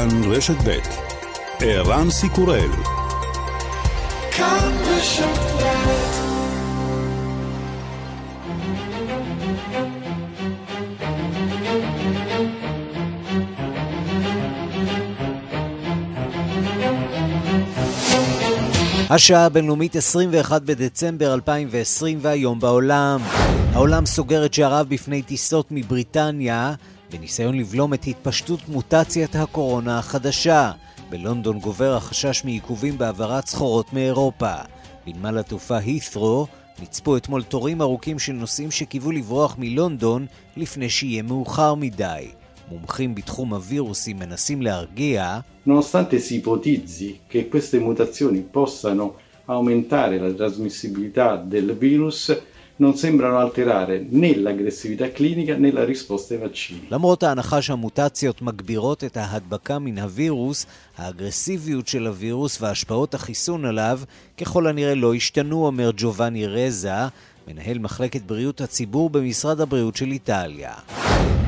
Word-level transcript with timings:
כאן 0.00 0.32
רשת 0.32 0.54
ב' 0.64 0.78
ערן 1.60 2.10
סיקורל 2.10 2.70
השעה 19.10 19.44
הבינלאומית 19.46 19.96
21 19.96 20.62
בדצמבר 20.62 21.34
2020 21.34 22.18
והיום 22.22 22.60
בעולם. 22.60 23.20
העולם 23.72 24.06
סוגר 24.06 24.44
את 24.44 24.54
שעריו 24.54 24.86
בפני 24.88 25.22
טיסות 25.22 25.66
מבריטניה 25.70 26.74
בניסיון 27.10 27.58
לבלום 27.58 27.94
את 27.94 28.04
התפשטות 28.06 28.68
מוטציית 28.68 29.36
הקורונה 29.36 29.98
החדשה. 29.98 30.72
בלונדון 31.10 31.58
גובר 31.58 31.96
החשש 31.96 32.44
מעיכובים 32.44 32.98
בהעברת 32.98 33.46
סחורות 33.46 33.92
מאירופה. 33.92 34.54
בנמל 35.06 35.38
התעופה 35.38 35.76
הית'רו 35.78 36.46
נצפו 36.82 37.16
אתמול 37.16 37.42
תורים 37.42 37.82
ארוכים 37.82 38.18
של 38.18 38.32
נוסעים 38.32 38.70
שקיוו 38.70 39.12
לברוח 39.12 39.56
מלונדון 39.58 40.26
לפני 40.56 40.90
שיהיה 40.90 41.22
מאוחר 41.22 41.74
מדי. 41.74 42.28
מומחים 42.70 43.14
בתחום 43.14 43.54
הווירוסים 43.54 44.18
מנסים 44.18 44.62
להרגיע 44.62 45.40
possano 48.52 49.06
aumentare 49.46 50.18
la 50.18 50.32
trasmissibilità 50.32 51.36
del 51.36 51.72
virus, 51.72 52.30
non 52.84 52.94
sembrano 52.96 53.38
alterare 53.46 53.94
né 54.20 54.30
l'aggressività 54.44 55.06
clinica 55.18 55.52
né 55.62 55.70
la 55.70 55.84
risposta 55.84 56.34
ai 56.34 56.40
vaccini. 56.40 56.80
למרות 56.90 57.22
ההנחה 57.22 57.62
שהמוטציות 57.62 58.42
מגבירות 58.42 59.04
את 59.04 59.16
ההדבקה 59.16 59.78
מן 59.78 59.98
הווירוס, 59.98 60.66
האגרסיביות 60.98 61.88
של 61.88 62.06
הווירוס 62.06 62.62
והשפעות 62.62 63.14
החיסון 63.14 63.64
עליו 63.64 64.00
ככל 64.38 64.66
הנראה 64.66 64.94
לא 64.94 65.14
השתנו, 65.14 65.66
אומר 65.66 65.90
ג'ובאני 65.96 66.46
רזה, 66.46 66.92
מנהל 67.48 67.78
מחלקת 67.78 68.22
בריאות 68.22 68.60
הציבור 68.60 69.10
במשרד 69.10 69.60
הבריאות 69.60 69.96
של 69.96 70.10
איטליה. 70.10 70.74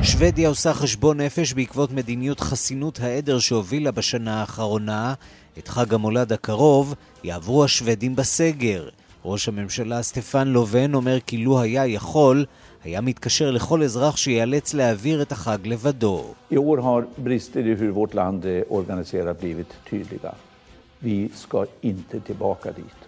שוודיה 0.03 0.49
עושה 0.49 0.73
חשבון 0.73 1.21
נפש 1.21 1.53
בעקבות 1.53 1.91
מדיניות 1.91 2.39
חסינות 2.39 2.99
העדר 2.99 3.39
שהובילה 3.39 3.91
בשנה 3.91 4.39
האחרונה. 4.39 5.13
את 5.57 5.67
חג 5.67 5.93
המולד 5.93 6.33
הקרוב 6.33 6.93
יעברו 7.23 7.63
השוודים 7.63 8.15
בסגר. 8.15 8.89
ראש 9.24 9.48
הממשלה 9.48 10.02
סטפן 10.02 10.48
לובן 10.48 10.94
אומר 10.94 11.20
כי 11.20 11.36
לו 11.36 11.60
היה 11.60 11.86
יכול, 11.86 12.44
היה 12.84 13.00
מתקשר 13.00 13.50
לכל 13.50 13.82
אזרח 13.82 14.16
שיאלץ 14.16 14.74
להעביר 14.74 15.22
את 15.22 15.32
החג 15.32 15.58
לבדו. 15.64 16.34
I 16.50 16.56
år 16.56 16.78
har 16.78 17.06
brister 17.24 17.66
i 17.66 17.74
hur 17.74 17.90
vårt 17.90 18.14
land 18.14 18.44
är 18.44 18.72
organiserat 18.72 19.40
blivit 19.40 19.72
tydliga. 19.90 20.32
Vi 20.98 21.28
ska 21.34 21.66
inte 21.80 22.20
tillbaka 22.20 22.72
dit. 22.72 22.98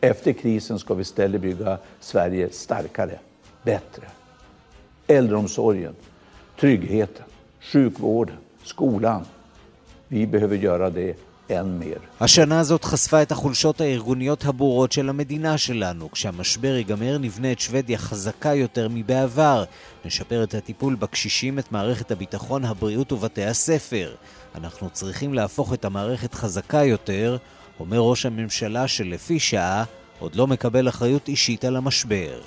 Efter 0.00 0.32
krisen 0.32 0.78
ska 0.78 0.94
vi 0.94 1.02
istället 1.02 1.40
bygga 1.40 1.78
Sverige 2.00 2.50
starkare, 2.52 3.18
bättre. 3.62 4.06
Äldreomsorgen, 5.06 5.94
tryggheten, 6.60 7.24
sjukvården, 7.60 8.36
skolan. 8.62 9.24
Vi 10.08 10.26
behöver 10.26 10.56
göra 10.56 10.90
det 10.90 11.16
än 11.49 11.79
mer. 11.79 11.99
השנה 12.19 12.59
הזאת 12.59 12.83
חשפה 12.83 13.21
את 13.21 13.31
החולשות 13.31 13.81
הארגוניות 13.81 14.45
הברורות 14.45 14.91
של 14.91 15.09
המדינה 15.09 15.57
שלנו. 15.57 16.11
כשהמשבר 16.11 16.75
ייגמר 16.75 17.17
נבנה 17.17 17.51
את 17.51 17.59
שוודיה 17.59 17.97
חזקה 17.97 18.53
יותר 18.53 18.87
מבעבר. 18.91 19.63
נשפר 20.05 20.43
את 20.43 20.53
הטיפול 20.53 20.95
בקשישים, 20.95 21.59
את 21.59 21.71
מערכת 21.71 22.11
הביטחון, 22.11 22.65
הבריאות 22.65 23.11
ובתי 23.11 23.45
הספר. 23.45 24.15
אנחנו 24.55 24.89
צריכים 24.89 25.33
להפוך 25.33 25.73
את 25.73 25.85
המערכת 25.85 26.33
חזקה 26.33 26.83
יותר, 26.83 27.37
אומר 27.79 27.99
ראש 27.99 28.25
הממשלה 28.25 28.87
שלפי 28.87 29.39
שעה 29.39 29.83
עוד 30.19 30.35
לא 30.35 30.47
מקבל 30.47 30.89
אחריות 30.89 31.27
אישית 31.27 31.65
על 31.65 31.75
המשבר. 31.75 32.41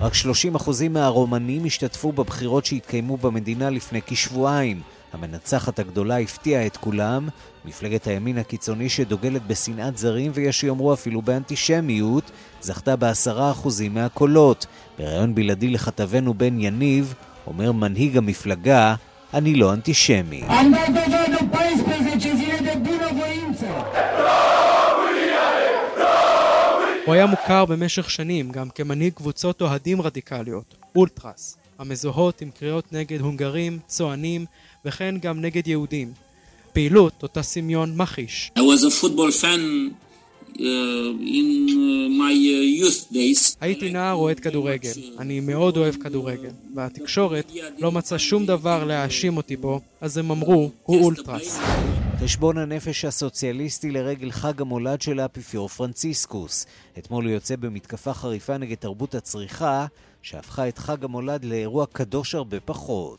רק 0.00 0.12
30% 0.12 0.88
מהרומנים 0.90 1.64
השתתפו 1.64 2.12
בבחירות 2.12 2.64
שהתקיימו 2.64 3.16
במדינה 3.16 3.70
לפני 3.70 4.00
כשבועיים. 4.06 4.80
המנצחת 5.14 5.78
הגדולה 5.78 6.18
הפתיעה 6.18 6.66
את 6.66 6.76
כולם, 6.76 7.28
מפלגת 7.64 8.06
הימין 8.06 8.38
הקיצוני 8.38 8.88
שדוגלת 8.88 9.46
בשנאת 9.46 9.98
זרים 9.98 10.30
ויש 10.34 10.60
שיאמרו 10.60 10.92
אפילו 10.94 11.22
באנטישמיות, 11.22 12.30
זכתה 12.60 12.96
בעשרה 12.96 13.50
אחוזים 13.50 13.94
מהקולות. 13.94 14.66
בריאיון 14.98 15.34
בלעדי 15.34 15.70
לכתבנו 15.70 16.34
בן 16.34 16.60
יניב, 16.60 17.14
אומר 17.46 17.72
מנהיג 17.72 18.16
המפלגה, 18.16 18.94
אני 19.34 19.54
לא 19.54 19.72
אנטישמי. 19.72 20.42
הוא 27.06 27.14
היה 27.14 27.26
מוכר 27.26 27.64
במשך 27.64 28.10
שנים 28.10 28.50
גם 28.50 28.68
כמנהיג 28.70 29.12
קבוצות 29.12 29.62
אוהדים 29.62 30.02
רדיקליות, 30.02 30.74
אולטרס, 30.96 31.56
המזוהות 31.78 32.40
עם 32.40 32.50
קריאות 32.50 32.92
נגד 32.92 33.20
הונגרים, 33.20 33.78
צוענים 33.86 34.46
וכן 34.84 35.14
גם 35.20 35.40
נגד 35.40 35.68
יהודים. 35.68 36.12
פעילות 36.72 37.22
אותה 37.22 37.42
סמיון 37.42 37.96
מכחיש. 37.96 38.52
Uh, 40.54 40.56
in 40.58 41.48
uh, 41.68 42.08
my 42.20 42.32
uh, 42.32 42.80
youth 42.80 43.12
days. 43.12 43.56
הייתי 43.60 43.90
נער 43.92 44.14
אוהד 44.14 44.40
כדורגל, 44.40 44.90
אני 45.18 45.40
מאוד 45.40 45.76
אוהב 45.76 45.94
כדורגל, 45.94 46.50
והתקשורת 46.74 47.52
לא 47.78 47.92
מצאה 47.92 48.18
שום 48.18 48.46
דבר 48.46 48.84
להאשים 48.84 49.36
אותי 49.36 49.56
בו, 49.56 49.80
אז 50.00 50.18
הם 50.18 50.30
אמרו, 50.30 50.70
הוא 50.82 51.04
אולטרס. 51.04 51.58
חשבון 52.24 52.58
הנפש 52.58 53.04
הסוציאליסטי 53.04 53.90
לרגל 53.90 54.30
חג 54.30 54.60
המולד 54.60 55.02
של 55.02 55.20
האפיפיור 55.20 55.68
פרנציסקוס. 55.68 56.66
אתמול 56.98 57.24
הוא 57.24 57.32
יוצא 57.32 57.56
במתקפה 57.56 58.14
חריפה 58.14 58.58
נגד 58.58 58.76
תרבות 58.76 59.14
הצריכה, 59.14 59.86
שהפכה 60.22 60.68
את 60.68 60.78
חג 60.78 61.04
המולד 61.04 61.44
לאירוע 61.44 61.86
קדוש 61.92 62.34
הרבה 62.34 62.60
פחות. 62.60 63.18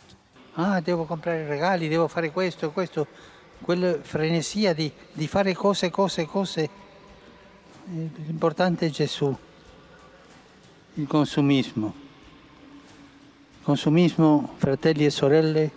Ah, 0.58 0.80
devo 0.80 1.04
comprare 1.04 1.46
regali, 1.46 1.90
devo 1.90 2.08
fare 2.08 2.32
questo, 2.32 2.72
questo, 2.72 3.08
quella 3.60 3.98
frenesia 4.02 4.74
di, 4.74 4.90
di 5.12 5.28
fare 5.28 5.54
cose, 5.54 5.90
cose, 5.90 6.26
cose. 6.26 6.70
L'importante 7.84 8.86
è 8.86 8.90
Gesù, 8.90 9.36
il 10.94 11.08
consumismo. 11.08 11.94
Il 13.58 13.64
consumismo, 13.64 14.54
fratelli 14.56 15.04
e 15.04 15.10
sorelle, 15.10 15.72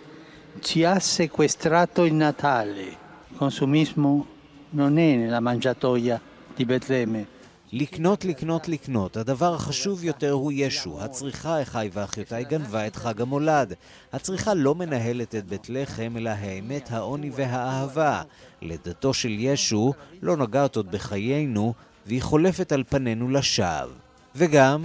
ci 0.61 0.85
ha 0.85 0.97
sequestrato 0.97 2.05
il 2.05 2.13
Natale. 2.13 2.83
Il 2.83 3.35
consumismo 3.35 4.25
non 4.69 4.97
è 4.97 5.15
nella 5.15 5.41
mangiatoia 5.41 6.21
di 6.55 6.63
Betlemme. 6.63 7.37
לקנות, 7.71 8.25
לקנות, 8.25 8.67
לקנות. 8.67 9.17
הדבר 9.17 9.53
החשוב 9.53 10.03
יותר 10.03 10.31
הוא 10.31 10.51
ישו. 10.55 11.01
הצריכה, 11.01 11.61
אחיי 11.61 11.89
ואחיותיי, 11.93 12.43
גנבה 12.43 12.87
את 12.87 12.95
חג 12.95 13.21
המולד. 13.21 13.73
הצריכה 14.13 14.53
לא 14.53 14.75
מנהלת 14.75 15.35
את 15.35 15.47
בית 15.47 15.69
לחם, 15.69 16.13
אלא 16.17 16.29
האמת, 16.29 16.91
העוני 16.91 17.31
והאהבה. 17.35 18.21
לידתו 18.61 19.13
של 19.13 19.35
ישו 19.39 19.93
לא 20.21 20.37
נוגעת 20.37 20.75
עוד 20.75 20.91
בחיינו, 20.91 21.73
והיא 22.05 22.21
חולפת 22.21 22.71
על 22.71 22.83
פנינו 22.89 23.29
לשווא. 23.29 23.93
וגם... 24.35 24.83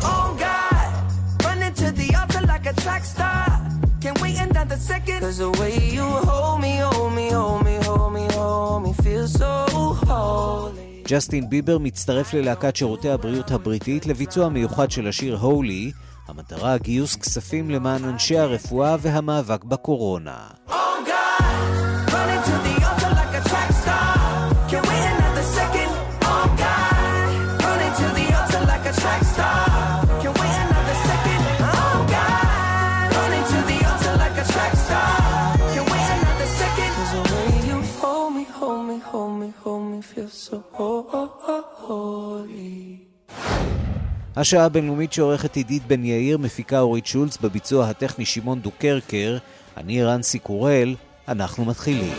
Oh 0.00 0.04
God, 0.38 0.90
hold 6.30 6.60
me, 6.60 6.74
hold 6.78 7.12
me, 7.64 7.76
hold 7.86 8.12
me, 8.12 8.26
hold 8.32 8.82
me, 8.82 8.92
feel 9.02 9.26
so 9.28 9.66
holy. 10.06 10.89
ג'סטין 11.10 11.50
ביבר 11.50 11.78
מצטרף 11.78 12.34
ללהקת 12.34 12.76
שירותי 12.76 13.10
הבריאות 13.10 13.50
הבריטית 13.50 14.06
לביצוע 14.06 14.48
מיוחד 14.48 14.90
של 14.90 15.08
השיר 15.08 15.36
הולי, 15.36 15.92
המטרה 16.28 16.78
גיוס 16.78 17.16
כספים 17.16 17.70
למען 17.70 18.04
אנשי 18.04 18.38
הרפואה 18.38 18.96
והמאבק 19.00 19.64
בקורונה. 19.64 20.36
Oh 20.68 20.72
so 40.50 40.56
holy. 41.86 43.00
השעה 44.36 44.64
הבינלאומית 44.64 45.12
שעורכת 45.12 45.56
עידית 45.56 45.86
בן 45.86 46.04
יאיר, 46.04 46.38
מפיקה 46.38 46.80
אורית 46.80 47.06
שולץ, 47.06 47.38
בביצוע 47.38 47.88
הטכני 47.88 48.24
שמעון 48.24 48.60
דוקרקר, 48.60 49.38
אני 49.76 50.04
רנסי 50.04 50.38
קורל, 50.38 50.94
אנחנו 51.28 51.64
מתחילים. 51.64 52.14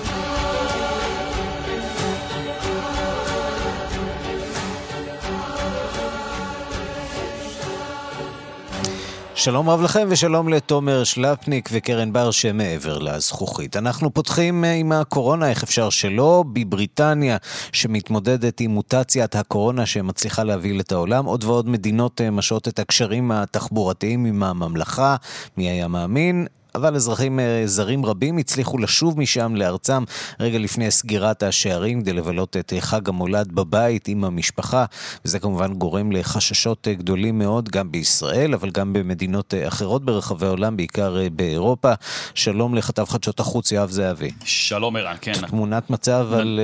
שלום 9.43 9.69
רב 9.69 9.81
לכם 9.81 10.07
ושלום 10.09 10.49
לתומר 10.49 11.03
שלפניק 11.03 11.69
וקרן 11.71 12.13
בר 12.13 12.31
שמעבר 12.31 12.97
לזכוכית. 12.97 13.77
אנחנו 13.77 14.13
פותחים 14.13 14.65
אה, 14.65 14.73
עם 14.73 14.91
הקורונה, 14.91 15.49
איך 15.49 15.63
אפשר 15.63 15.89
שלא? 15.89 16.43
בבריטניה, 16.53 17.37
שמתמודדת 17.71 18.59
עם 18.59 18.71
מוטציית 18.71 19.35
הקורונה 19.35 19.85
שמצליחה 19.85 20.43
להביא 20.43 20.79
את 20.79 20.91
העולם, 20.91 21.25
עוד 21.25 21.43
ועוד 21.43 21.69
מדינות 21.69 22.21
אה, 22.21 22.31
משעות 22.31 22.67
את 22.67 22.79
הקשרים 22.79 23.31
התחבורתיים 23.31 24.25
עם 24.25 24.43
הממלכה, 24.43 25.15
מי 25.57 25.69
היה 25.69 25.87
מאמין? 25.87 26.47
אבל 26.75 26.95
אזרחים 26.95 27.39
אה, 27.39 27.61
זרים 27.65 28.05
רבים 28.05 28.37
הצליחו 28.37 28.77
לשוב 28.77 29.19
משם 29.19 29.55
לארצם 29.55 30.03
רגע 30.39 30.59
לפני 30.59 30.91
סגירת 30.91 31.43
השערים 31.43 32.01
כדי 32.01 32.13
לבלות 32.13 32.57
את 32.57 32.73
אה, 32.73 32.81
חג 32.81 33.09
המולד 33.09 33.51
בבית 33.51 34.07
עם 34.07 34.23
המשפחה, 34.23 34.85
וזה 35.25 35.39
כמובן 35.39 35.73
גורם 35.73 36.11
לחששות 36.11 36.87
אה, 36.87 36.93
גדולים 36.93 37.39
מאוד 37.39 37.69
גם 37.69 37.91
בישראל, 37.91 38.53
אבל 38.53 38.69
גם 38.69 38.93
במדינות 38.93 39.53
אחרות 39.67 40.05
ברחבי 40.05 40.45
העולם, 40.45 40.77
בעיקר 40.77 41.17
באירופה. 41.33 41.93
שלום 42.35 42.75
לכתב 42.75 43.05
חדשות 43.09 43.39
החוץ 43.39 43.71
יואב 43.71 43.89
זהבי. 43.89 44.31
שלום 44.45 44.95
ערן, 44.95 45.15
כן. 45.21 45.33
תמונת 45.33 45.89
מצב 45.89 46.27
על 46.33 46.59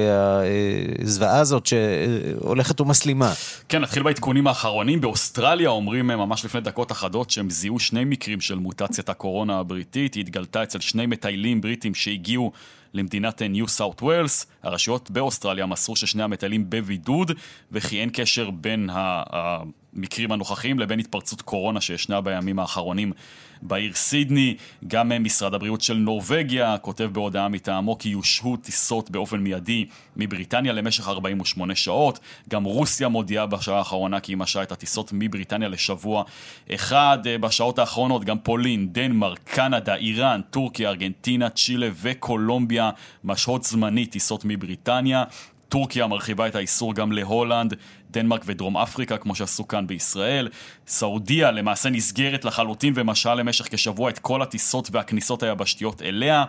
הזוועה 1.04 1.40
הזאת 1.40 1.66
שהולכת 1.66 2.82
ומסלימה. 2.82 3.34
כן, 3.70 3.82
נתחיל 3.82 4.04
בעדכונים 4.04 4.48
האחרונים. 4.48 5.02
באוסטרליה 5.02 5.70
אומרים 5.70 6.08
ממש 6.08 6.46
לפני 6.46 6.62
דקות 6.62 6.92
אחדות 6.92 7.30
שהם 7.30 7.50
זיהו 7.50 7.80
שני 7.80 8.06
מקרים 8.06 8.42
של 8.42 8.56
מוטציית 8.56 9.10
הקורונה 9.10 9.60
הבריטית. 9.60 9.97
הבריטית, 9.98 10.14
היא 10.14 10.22
התגלתה 10.22 10.64
אצל 10.64 10.80
שני 10.80 11.06
מטיילים 11.06 11.62
בריטים 11.62 11.96
שהגיעו 11.96 12.52
למדינת 12.94 13.42
ניו 13.42 13.68
סאוט 13.68 14.02
ווילס. 14.02 14.48
הרשויות 14.64 15.12
באוסטרליה 15.12 15.66
מסרו 15.66 15.96
ששני 15.96 16.24
המטיילים 16.24 16.70
בבידוד, 16.70 17.32
וכי 17.72 18.02
אין 18.02 18.10
קשר 18.14 18.50
בין 18.52 18.90
המקרים 19.96 20.32
הנוכחיים 20.32 20.80
לבין 20.80 21.00
התפרצות 21.00 21.42
קורונה 21.42 21.82
שישנה 21.82 22.22
בימים 22.22 22.60
האחרונים 22.60 23.12
בעיר 23.62 23.94
סידני. 23.94 24.56
גם 24.88 25.12
משרד 25.24 25.54
הבריאות 25.54 25.82
של 25.82 25.94
נורבגיה 25.94 26.78
כותב 26.78 27.10
בהודעה 27.14 27.48
מטעמו 27.48 27.98
כי 27.98 28.10
יושהו 28.10 28.58
טיסות 28.58 29.12
באופן 29.12 29.38
מיידי 29.38 29.86
מבריטניה 30.16 30.74
למשך 30.74 31.08
48 31.08 31.76
שעות. 31.76 32.20
גם 32.50 32.64
רוסיה 32.64 33.08
מודיעה 33.08 33.46
בשעה 33.46 33.78
האחרונה 33.78 34.20
כי 34.20 34.32
היא 34.32 34.38
משעה 34.38 34.64
את 34.64 34.72
הטיסות 34.72 35.10
מבריטניה 35.14 35.68
לשבוע 35.70 36.24
אחד. 36.72 37.18
בשעות 37.42 37.80
האחרונות 37.80 38.26
גם 38.26 38.40
פולין, 38.40 38.94
דנמרק, 38.94 39.40
קנדה, 39.44 39.96
איראן, 39.96 40.42
טורקיה, 40.50 40.90
ארגנטינה, 40.90 41.50
צ'ילה 41.50 41.88
וקולומביה 42.02 42.90
משהות 43.24 43.64
זמנית 43.64 44.12
טיסות 44.12 44.42
מבריטניה. 44.46 45.24
טורקיה 45.70 46.08
מרחיבה 46.08 46.48
את 46.48 46.56
האיסור 46.56 46.94
גם 46.94 47.12
להולנד, 47.12 47.74
דנמרק 48.12 48.42
ודרום 48.46 48.78
אפריקה, 48.78 49.18
כמו 49.18 49.36
שעשו 49.36 49.68
כאן 49.68 49.88
בישראל. 49.88 50.50
סעודיה 50.88 51.52
למעשה 51.52 51.90
נסגרת 51.90 52.46
לחלוטין 52.46 52.94
ומשעה 52.96 53.36
למשך 53.36 53.68
כשבוע 53.72 54.10
את 54.10 54.20
כל 54.20 54.42
הטיסות 54.42 54.90
והכניסות 54.92 55.44
היבשתיות 55.44 56.02
אליה. 56.02 56.46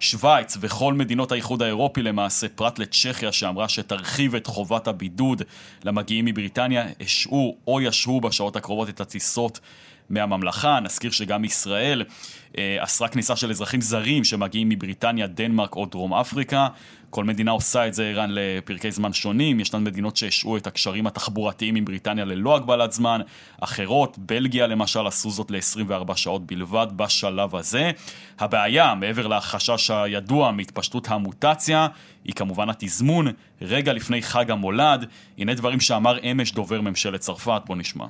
שווייץ 0.00 0.56
וכל 0.60 0.94
מדינות 0.94 1.32
האיחוד 1.32 1.62
האירופי 1.62 2.02
למעשה, 2.02 2.48
פרט 2.48 2.78
לצ'כיה 2.78 3.32
שאמרה 3.32 3.68
שתרחיב 3.68 4.34
את 4.34 4.46
חובת 4.46 4.88
הבידוד 4.88 5.42
למגיעים 5.84 6.24
מבריטניה, 6.24 6.84
השעו 7.00 7.56
או 7.66 7.80
ישהו 7.80 8.20
בשעות 8.20 8.56
הקרובות 8.56 8.88
את 8.88 9.00
הטיסות 9.00 9.60
מהממלכה. 10.10 10.80
נזכיר 10.80 11.10
שגם 11.10 11.44
ישראל 11.44 12.04
אסרה 12.78 13.08
כניסה 13.08 13.36
של 13.36 13.50
אזרחים 13.50 13.80
זרים 13.80 14.24
שמגיעים 14.24 14.68
מבריטניה, 14.68 15.26
דנמרק 15.26 15.76
או 15.76 15.86
דרום 15.86 16.14
אפריקה. 16.14 16.68
כל 17.10 17.24
מדינה 17.24 17.50
עושה 17.50 17.88
את 17.88 17.94
זה, 17.94 18.04
ערן, 18.04 18.30
לפרקי 18.32 18.90
זמן 18.90 19.12
שונים. 19.12 19.60
ישנן 19.60 19.84
מדינות 19.84 20.16
שהשעו 20.16 20.56
את 20.56 20.66
הקשרים 20.66 21.06
התחבורתיים 21.06 21.76
עם 21.76 21.84
בריטניה 21.84 22.24
ללא 22.24 22.56
הגבלת 22.56 22.92
זמן. 22.92 23.20
אחרות, 23.60 24.18
בלגיה 24.18 24.66
למשל, 24.66 25.06
עשו 25.06 25.30
זאת 25.30 25.50
ל-24 25.50 26.16
שעות 26.16 26.46
בלבד 26.46 26.86
בשלב 26.96 27.56
הזה. 27.56 27.90
הבעיה, 28.38 28.94
מעבר 28.94 29.26
לחשש 29.26 29.90
הידוע 29.90 30.52
מהתפשטות 30.52 31.08
המוטציה, 31.08 31.86
היא 32.24 32.34
כמובן 32.34 32.68
התזמון, 32.68 33.26
רגע 33.62 33.92
לפני 33.92 34.22
חג 34.22 34.50
המולד. 34.50 35.06
הנה 35.38 35.54
דברים 35.54 35.80
שאמר 35.80 36.18
אמש 36.30 36.52
דובר 36.52 36.80
ממשלת 36.80 37.20
צרפת, 37.20 37.62
בוא 37.66 37.76
נשמע. 37.76 38.06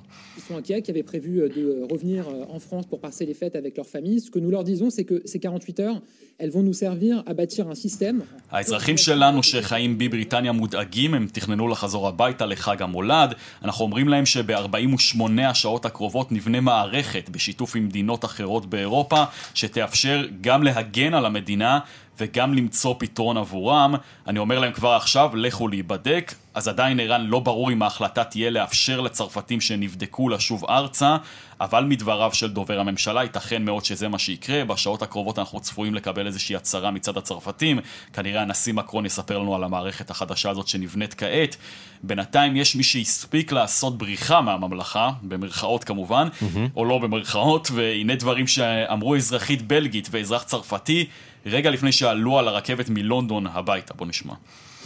Que 4.32 4.38
nous 4.38 4.50
leur 4.50 4.64
disons, 4.64 4.90
c'est 4.90 5.04
que 5.04 5.22
ces 5.24 5.38
48 5.38 5.80
heures, 5.80 6.00
elles 6.38 6.50
vont 6.50 6.62
nous 6.62 6.72
servir 6.72 7.22
à 7.26 7.34
bâtir 7.34 7.68
un 7.68 7.74
système. 7.74 8.22
האזרחים 8.50 8.96
שלנו 8.96 9.42
שחיים 9.42 9.98
בבריטניה 9.98 10.52
מודאגים, 10.52 11.14
הם 11.14 11.26
תכננו 11.32 11.68
לחזור 11.68 12.08
הביתה 12.08 12.46
לחג 12.46 12.82
המולד. 12.82 13.34
אנחנו 13.64 13.84
אומרים 13.84 14.08
להם 14.08 14.26
שב-48 14.26 15.20
השעות 15.46 15.86
הקרובות 15.86 16.32
נבנה 16.32 16.60
מערכת 16.60 17.28
בשיתוף 17.28 17.76
עם 17.76 17.84
מדינות 17.84 18.24
אחרות 18.24 18.66
באירופה, 18.66 19.24
שתאפשר 19.54 20.26
גם 20.40 20.62
להגן 20.62 21.14
על 21.14 21.26
המדינה 21.26 21.78
וגם 22.22 22.54
למצוא 22.54 22.94
פתרון 22.98 23.36
עבורם. 23.36 23.94
אני 24.26 24.38
אומר 24.38 24.58
להם 24.58 24.72
כבר 24.72 24.92
עכשיו, 24.92 25.30
לכו 25.36 25.68
להיבדק. 25.68 26.34
אז 26.54 26.68
עדיין 26.68 27.00
ערן 27.00 27.26
לא 27.26 27.40
ברור 27.40 27.72
אם 27.72 27.82
ההחלטה 27.82 28.24
תהיה 28.24 28.50
לאפשר 28.50 29.00
לצרפתים 29.00 29.60
שנבדקו 29.60 30.28
לשוב 30.28 30.64
ארצה, 30.64 31.16
אבל 31.60 31.84
מדבריו 31.84 32.30
של 32.34 32.50
דובר 32.50 32.80
הממשלה 32.80 33.22
ייתכן 33.22 33.64
מאוד 33.64 33.84
שזה 33.84 34.08
מה 34.08 34.18
שיקרה. 34.18 34.64
בשעות 34.64 35.02
הקרובות 35.02 35.38
אנחנו 35.38 35.60
צפויים 35.60 35.94
לקבל 35.94 36.26
איזושהי 36.26 36.56
הצהרה 36.56 36.90
מצד 36.90 37.16
הצרפתים. 37.16 37.78
כנראה 38.12 38.42
הנשיא 38.42 38.72
מקרון 38.72 39.06
יספר 39.06 39.38
לנו 39.38 39.54
על 39.54 39.64
המערכת 39.64 40.10
החדשה 40.10 40.50
הזאת 40.50 40.68
שנבנית 40.68 41.14
כעת. 41.14 41.56
בינתיים 42.02 42.56
יש 42.56 42.76
מי 42.76 42.82
שהספיק 42.82 43.52
לעשות 43.52 43.98
בריחה 43.98 44.40
מהממלכה, 44.40 45.10
במרכאות 45.22 45.84
כמובן, 45.84 46.28
mm-hmm. 46.28 46.58
או 46.76 46.84
לא 46.84 46.98
במרכאות, 46.98 47.70
והנה 47.74 48.14
דברים 48.14 48.46
שאמרו 48.46 49.16
אזרחית 49.16 49.62
בלגית 49.62 50.08
ואזרח 50.10 50.42
צרפתי. 50.42 51.06
רגע 51.45 51.69
לפני 51.71 51.91
שעלו 51.91 52.39
על 52.39 52.47
הרכבת 52.47 52.89
מלונדון 52.89 53.47
הביתה. 53.47 53.93
בוא 53.93 54.07
נשמע. 54.07 54.33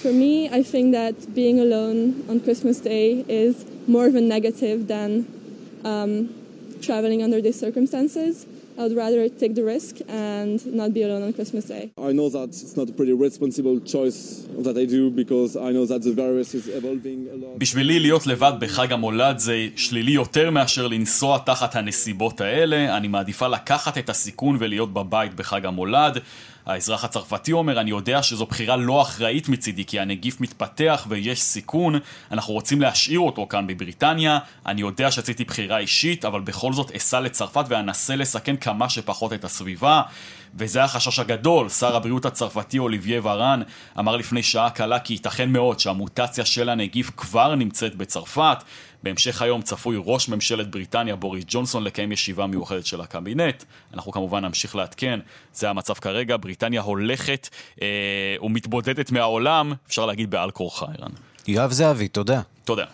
For 0.01 0.13
me, 0.23 0.49
I 0.49 0.63
think 0.63 0.93
that 0.93 1.35
being 1.35 1.59
alone 1.59 2.23
on 2.29 2.39
Christmas 2.45 2.77
Day 2.79 3.23
is 3.29 3.53
more 3.87 4.07
of 4.07 4.15
a 4.15 4.21
negative 4.35 4.87
than 4.87 5.11
um, 5.83 6.11
traveling 6.81 7.21
under 7.21 7.39
these 7.45 7.59
circumstances. 7.59 8.45
I 8.78 8.82
would 8.82 8.96
rather 9.04 9.20
take 9.42 9.54
the 9.54 9.64
risk 9.74 9.94
and 10.08 10.56
not 10.80 10.90
be 10.92 11.02
alone 11.06 11.22
on 11.26 11.32
Christmas 11.38 11.64
Day. 11.74 11.84
I 12.10 12.12
know 12.18 12.28
that 12.36 12.50
it's 12.64 12.76
not 12.80 12.88
a 12.92 12.94
pretty 12.98 13.14
responsible 13.26 13.76
choice 13.94 14.20
that 14.66 14.76
I 14.82 14.84
do 14.96 15.02
because 15.22 15.50
I 15.68 15.70
know 15.76 15.84
that 15.92 16.00
the 16.08 16.14
virus 16.24 16.48
is 16.58 16.64
evolving 16.68 17.20
a 17.34 17.36
lot. 17.36 17.58
בשבילי 17.58 18.00
להיות 18.00 18.26
לבד 18.26 18.52
בחג 18.60 18.92
המולד 18.92 19.38
זה 19.38 19.68
שלילי 19.76 20.12
יותר 20.12 20.50
מאשר 20.50 20.86
לנסוע 20.86 21.38
תחת 21.38 21.76
הנסיבות 21.76 22.40
האלה. 22.40 22.96
אני 22.96 23.08
מעדיפה 23.08 23.48
לקחת 23.48 23.98
את 23.98 24.08
הסיכון 24.08 24.56
ולהיות 24.60 24.92
בבית 24.92 25.34
בחג 25.34 25.66
המולד. 25.66 26.18
האזרח 26.66 27.04
הצרפתי 27.04 27.52
אומר, 27.52 27.80
אני 27.80 27.90
יודע 27.90 28.22
שזו 28.22 28.46
בחירה 28.46 28.76
לא 28.76 29.02
אחראית 29.02 29.48
מצידי 29.48 29.84
כי 29.84 30.00
הנגיף 30.00 30.40
מתפתח 30.40 31.06
ויש 31.08 31.42
סיכון, 31.42 31.94
אנחנו 32.32 32.54
רוצים 32.54 32.80
להשאיר 32.80 33.20
אותו 33.20 33.46
כאן 33.48 33.66
בבריטניה, 33.66 34.38
אני 34.66 34.80
יודע 34.80 35.10
שעשיתי 35.10 35.44
בחירה 35.44 35.78
אישית, 35.78 36.24
אבל 36.24 36.40
בכל 36.40 36.72
זאת 36.72 36.90
אסע 36.90 37.20
לצרפת 37.20 37.64
ואנסה 37.68 38.16
לסכן 38.16 38.56
כמה 38.56 38.88
שפחות 38.88 39.32
את 39.32 39.44
הסביבה. 39.44 40.02
וזה 40.58 40.84
החשש 40.84 41.18
הגדול, 41.18 41.68
שר 41.68 41.96
הבריאות 41.96 42.24
הצרפתי 42.24 42.78
אוליביה 42.78 43.20
ורן 43.22 43.62
אמר 43.98 44.16
לפני 44.16 44.42
שעה 44.42 44.70
קלה 44.70 44.98
כי 44.98 45.12
ייתכן 45.12 45.50
מאוד 45.50 45.80
שהמוטציה 45.80 46.44
של 46.44 46.68
הנגיף 46.68 47.10
כבר 47.16 47.54
נמצאת 47.54 47.94
בצרפת. 47.94 48.58
בהמשך 49.02 49.42
היום 49.42 49.62
צפוי 49.62 49.96
ראש 50.04 50.28
ממשלת 50.28 50.70
בריטניה 50.70 51.16
בוריס 51.16 51.44
ג'ונסון 51.48 51.84
לקיים 51.84 52.12
ישיבה 52.12 52.46
מיוחדת 52.46 52.86
של 52.86 53.00
הקבינט. 53.00 53.64
אנחנו 53.94 54.12
כמובן 54.12 54.44
נמשיך 54.44 54.76
לעדכן, 54.76 55.20
זה 55.54 55.70
המצב 55.70 55.94
כרגע, 55.94 56.36
בריטניה 56.36 56.80
הולכת 56.80 57.48
אה, 57.82 57.86
ומתבודדת 58.42 59.12
מהעולם, 59.12 59.72
אפשר 59.86 60.06
להגיד 60.06 60.30
בעל 60.30 60.50
כורחה, 60.50 60.86
ערן. 60.98 61.10
יואב 61.48 61.72
זהבי, 61.72 62.08
תודה. 62.08 62.40
תודה. 62.64 62.84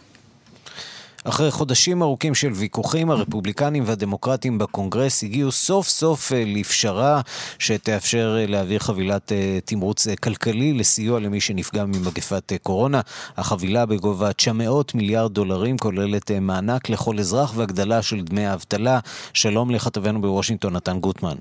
אחרי 1.24 1.50
חודשים 1.50 2.02
ארוכים 2.02 2.34
של 2.34 2.52
ויכוחים, 2.52 3.10
הרפובליקנים 3.10 3.82
והדמוקרטים 3.86 4.58
בקונגרס 4.58 5.22
הגיעו 5.22 5.52
סוף 5.52 5.88
סוף 5.88 6.32
אה, 6.32 6.42
לפשרה 6.46 7.20
שתאפשר 7.58 8.36
אה, 8.40 8.46
להעביר 8.46 8.78
חבילת 8.78 9.32
אה, 9.32 9.58
תמרוץ 9.64 10.08
כלכלי 10.08 10.72
לסיוע 10.72 11.20
למי 11.20 11.40
שנפגע 11.40 11.84
ממגפת 11.84 12.52
קורונה. 12.62 13.00
החבילה 13.36 13.86
בגובה 13.86 14.32
900 14.32 14.94
מיליארד 14.94 15.32
דולרים 15.32 15.78
כוללת 15.78 16.30
מענק 16.30 16.88
לכל 16.88 17.18
אזרח 17.18 17.52
והגדלה 17.56 18.02
של 18.02 18.20
דמי 18.20 18.46
האבטלה. 18.46 18.98
שלום 19.32 19.70
לכתבנו 19.70 20.22
בוושינגטון, 20.22 20.72
נתן 20.72 21.00
גוטמן. 21.00 21.36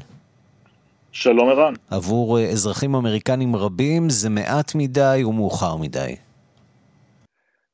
שלום 1.11 1.49
ערן. 1.49 1.73
עבור 1.89 2.39
אזרחים 2.39 2.95
אמריקנים 2.95 3.55
רבים 3.55 4.09
זה 4.09 4.29
מעט 4.29 4.75
מדי 4.75 5.23
ומאוחר 5.25 5.75
מדי. 5.75 6.15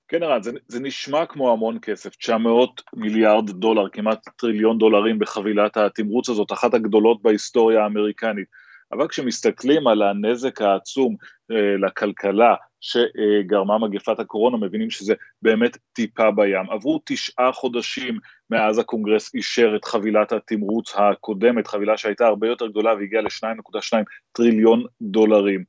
כן 0.07 0.23
ערן, 0.23 0.43
זה, 0.43 0.51
זה 0.67 0.79
נשמע 0.79 1.25
כמו 1.25 1.51
המון 1.51 1.77
כסף, 1.81 2.15
900 2.15 2.81
מיליארד 2.93 3.49
דולר, 3.49 3.89
כמעט 3.89 4.29
טריליון 4.37 4.77
דולרים 4.77 5.19
בחבילת 5.19 5.77
התמרוץ 5.77 6.29
הזאת, 6.29 6.51
אחת 6.51 6.73
הגדולות 6.73 7.21
בהיסטוריה 7.21 7.83
האמריקנית. 7.83 8.47
אבל 8.91 9.07
כשמסתכלים 9.07 9.87
על 9.87 10.01
הנזק 10.01 10.61
העצום 10.61 11.15
אה, 11.51 11.77
לכלכלה 11.87 12.55
שגרמה 12.87 13.77
מגפת 13.77 14.19
הקורונה, 14.19 14.57
מבינים 14.57 14.89
שזה 14.89 15.13
באמת 15.41 15.77
טיפה 15.93 16.31
בים. 16.31 16.69
עברו 16.69 17.01
תשעה 17.05 17.51
חודשים 17.51 18.19
מאז 18.49 18.79
הקונגרס 18.79 19.35
אישר 19.35 19.73
את 19.75 19.85
חבילת 19.85 20.31
התמרוץ 20.31 20.93
הקודמת, 20.95 21.67
חבילה 21.67 21.97
שהייתה 21.97 22.25
הרבה 22.27 22.47
יותר 22.47 22.67
גדולה 22.67 22.93
והגיעה 22.93 23.21
ל-2.2 23.21 24.03
טריליון 24.31 24.83
דולרים. 25.01 25.63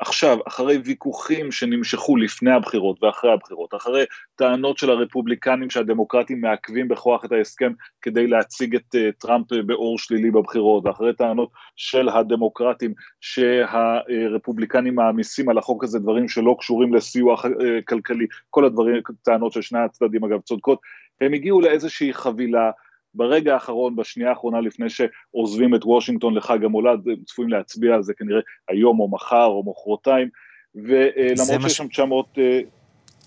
עכשיו, 0.00 0.38
אחרי 0.48 0.78
ויכוחים 0.84 1.52
שנמשכו 1.52 2.16
לפני 2.16 2.50
הבחירות 2.50 3.02
ואחרי 3.02 3.32
הבחירות, 3.32 3.74
אחרי 3.74 4.04
טענות 4.36 4.78
של 4.78 4.90
הרפובליקנים 4.90 5.70
שהדמוקרטים 5.70 6.40
מעכבים 6.40 6.88
בכוח 6.88 7.24
את 7.24 7.32
ההסכם 7.32 7.72
כדי 8.02 8.26
להציג 8.26 8.74
את 8.74 8.94
uh, 8.94 8.98
טראמפ 9.18 9.52
באור 9.52 9.98
שלילי 9.98 10.30
בבחירות, 10.30 10.86
ואחרי 10.86 11.12
טענות 11.14 11.48
של 11.76 12.08
הדמוקרטים 12.08 12.94
שהרפובליקנים 13.20 14.94
מעמיסים 14.94 15.48
על 15.48 15.58
החוק 15.58 15.84
הזה 15.84 15.98
דברים 15.98 16.28
שלא 16.28 16.45
קשורים 16.54 16.94
לסיוע 16.94 17.34
uh, 17.34 17.48
כלכלי, 17.84 18.26
כל 18.50 18.64
הדברים, 18.64 19.02
טענות 19.22 19.52
של 19.52 19.62
שני 19.62 19.78
הצדדים 19.78 20.24
אגב 20.24 20.40
צודקות, 20.40 20.80
הם 21.20 21.32
הגיעו 21.32 21.60
לאיזושהי 21.60 22.12
חבילה 22.12 22.70
ברגע 23.14 23.54
האחרון, 23.54 23.96
בשנייה 23.96 24.30
האחרונה 24.30 24.60
לפני 24.60 24.86
שעוזבים 24.90 25.74
את 25.74 25.84
וושינגטון 25.84 26.34
לחג 26.34 26.64
המולד, 26.64 27.08
הם 27.08 27.16
צפויים 27.26 27.50
להצביע 27.50 27.94
על 27.94 28.02
זה 28.02 28.14
כנראה 28.14 28.40
היום 28.68 29.00
או 29.00 29.08
מחר 29.08 29.46
או 29.46 29.64
מחרתיים, 29.66 30.28
ולמרות 30.74 31.62
שיש 31.62 31.76
שם 31.76 31.88
900... 31.88 32.38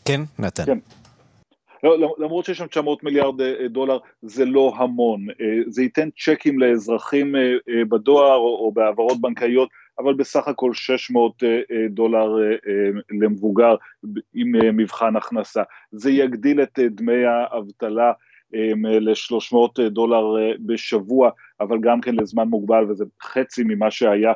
כן, 0.06 0.22
נתן. 0.40 0.66
כן. 0.66 0.78
לא, 1.84 2.16
למרות 2.18 2.46
שיש 2.46 2.58
שם 2.58 2.68
900 2.68 3.04
מיליארד 3.04 3.42
אה, 3.42 3.68
דולר, 3.68 3.98
זה 4.22 4.46
לא 4.46 4.74
המון. 4.78 5.28
אה, 5.30 5.46
זה 5.68 5.82
ייתן 5.82 6.10
צ'קים 6.20 6.60
לאזרחים 6.60 7.36
אה, 7.36 7.86
בדואר 7.90 8.36
או 8.36 8.72
בהעברות 8.76 9.22
בנקאיות, 9.22 9.70
אבל 10.00 10.14
בסך 10.14 10.48
הכל 10.48 10.74
600 10.74 11.44
דולר 11.90 12.36
למבוגר 13.22 13.76
עם 14.34 14.52
מבחן 14.78 15.16
הכנסה. 15.16 15.64
זה 15.92 16.12
יגדיל 16.12 16.62
את 16.62 16.80
דמי 16.80 17.26
האבטלה 17.26 18.12
ל-300 18.54 19.90
דולר 19.90 20.36
בשבוע, 20.60 21.30
אבל 21.60 21.80
גם 21.82 22.02
כן 22.02 22.16
לזמן 22.16 22.48
מוגבל, 22.48 22.86
וזה 22.92 23.06
חצי 23.22 23.64
ממה 23.64 23.92
שהיה 23.92 24.34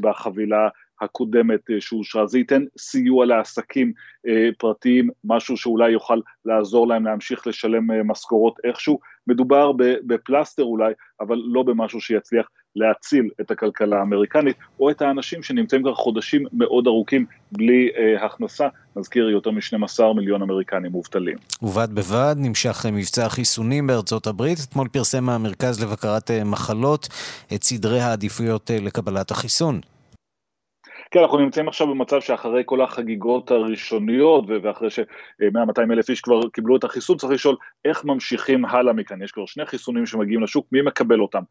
בחבילה 0.00 0.68
הקודמת 1.00 1.70
אה, 1.70 1.80
שאושרה. 1.80 2.26
זה 2.26 2.38
ייתן 2.38 2.64
סיוע 2.78 3.26
לעסקים 3.26 3.92
אה, 4.26 4.48
פרטיים, 4.58 5.10
משהו 5.24 5.56
שאולי 5.56 5.90
יוכל 5.90 6.20
לעזור 6.44 6.88
להם 6.88 7.04
להמשיך 7.04 7.46
לשלם 7.46 7.90
אה, 7.90 8.02
משכורות 8.02 8.56
איכשהו. 8.64 8.98
מדובר 9.26 9.72
בפלסטר 10.06 10.62
אולי, 10.62 10.92
אבל 11.20 11.36
לא 11.44 11.62
במשהו 11.62 12.00
שיצליח 12.00 12.48
להציל 12.76 13.28
את 13.40 13.50
הכלכלה 13.50 13.98
האמריקנית, 13.98 14.56
או 14.80 14.90
את 14.90 15.02
האנשים 15.02 15.42
שנמצאים 15.42 15.82
כבר 15.82 15.94
חודשים 15.94 16.44
מאוד 16.52 16.86
ארוכים 16.86 17.26
בלי 17.52 17.88
אה, 17.96 18.24
הכנסה, 18.26 18.68
נזכיר 18.96 19.30
יותר 19.30 19.50
מ-12 19.50 20.12
מיליון 20.16 20.42
אמריקנים 20.42 20.92
מובטלים. 20.92 21.36
ובד 21.62 21.88
בבד 21.94 22.34
נמשך 22.38 22.86
מבצע 22.92 23.26
החיסונים 23.26 23.86
בארצות 23.86 24.26
הברית. 24.26 24.58
אתמול 24.68 24.88
פרסם 24.88 25.28
המרכז 25.28 25.84
לבקרת 25.84 26.30
מחלות 26.44 27.08
את 27.54 27.62
סדרי 27.62 28.00
העדיפויות 28.00 28.70
לקבלת 28.82 29.30
החיסון. 29.30 29.80
כן, 31.10 31.20
אנחנו 31.20 31.38
נמצאים 31.38 31.68
עכשיו 31.68 31.86
במצב 31.86 32.20
שאחרי 32.20 32.62
כל 32.66 32.80
החגיגות 32.80 33.50
הראשוניות, 33.50 34.44
ואחרי 34.62 34.90
ש-100-200 34.90 35.92
אלף 35.92 36.10
איש 36.10 36.20
כבר 36.20 36.48
קיבלו 36.48 36.76
את 36.76 36.84
החיסון, 36.84 37.16
צריך 37.16 37.32
לשאול 37.32 37.56
איך 37.84 38.04
ממשיכים 38.04 38.64
הלאה 38.64 38.92
מכאן. 38.92 39.22
יש 39.22 39.32
כבר 39.32 39.46
שני 39.46 39.66
חיסונים 39.66 40.06
שמגיעים 40.06 40.42
לשוק, 40.42 40.66
מי 40.72 40.82
מקבל 40.82 41.20
אותם? 41.20 41.42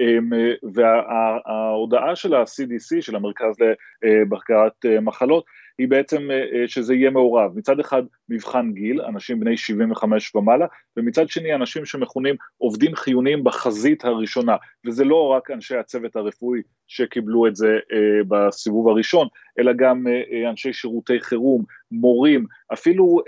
אמ, 0.00 0.30
וההודעה 0.74 2.16
של 2.16 2.34
ה-CDC, 2.34 3.00
של 3.02 3.16
המרכז 3.16 3.54
לבקרת 4.02 4.84
מחלות, 5.02 5.44
היא 5.78 5.88
בעצם 5.88 6.30
אה, 6.30 6.36
אה, 6.36 6.68
שזה 6.68 6.94
יהיה 6.94 7.10
מעורב. 7.10 7.58
מצד 7.58 7.80
אחד 7.80 8.02
מבחן 8.28 8.72
גיל, 8.72 9.00
אנשים 9.00 9.40
בני 9.40 9.56
75 9.56 10.34
ומעלה, 10.34 10.66
ומצד 10.96 11.28
שני 11.28 11.54
אנשים 11.54 11.84
שמכונים 11.84 12.34
עובדים 12.58 12.94
חיוניים 12.94 13.44
בחזית 13.44 14.04
הראשונה, 14.04 14.56
וזה 14.86 15.04
לא 15.04 15.28
רק 15.28 15.50
אנשי 15.50 15.76
הצוות 15.76 16.16
הרפואי 16.16 16.60
שקיבלו 16.88 17.46
את 17.46 17.56
זה 17.56 17.78
אה, 17.92 18.24
בסיבוב 18.28 18.88
הראשון, 18.88 19.28
אלא 19.58 19.72
גם 19.72 20.06
אנשי 20.50 20.72
שירותי 20.72 21.20
חירום, 21.20 21.64
מורים, 21.90 22.46
אפילו 22.72 23.20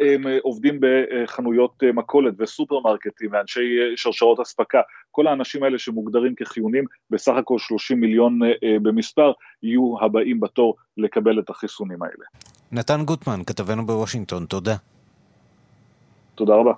עובדים 0.43 0.81
בחנויות 0.81 1.83
מכולת 1.95 2.35
וסופרמרקטים 2.39 3.33
ואנשי 3.33 3.61
שרשרות 3.97 4.41
אספקה, 4.41 4.81
כל 5.11 5.27
האנשים 5.27 5.63
האלה 5.63 5.79
שמוגדרים 5.79 6.35
כחיוניים, 6.35 6.85
בסך 7.11 7.33
הכל 7.33 7.59
30 7.59 8.01
מיליון 8.01 8.39
במספר, 8.83 9.33
יהיו 9.63 9.95
הבאים 10.01 10.41
בתור 10.41 10.77
לקבל 10.97 11.39
את 11.39 11.51
החיסונים 11.51 12.03
האלה. 12.03 12.25
נתן 12.73 13.05
גוטמן, 13.05 13.41
כתבנו 13.47 13.87
בוושינגטון, 13.87 14.45
תודה. 14.45 14.77
תודה 16.35 16.55
רבה. 16.55 16.73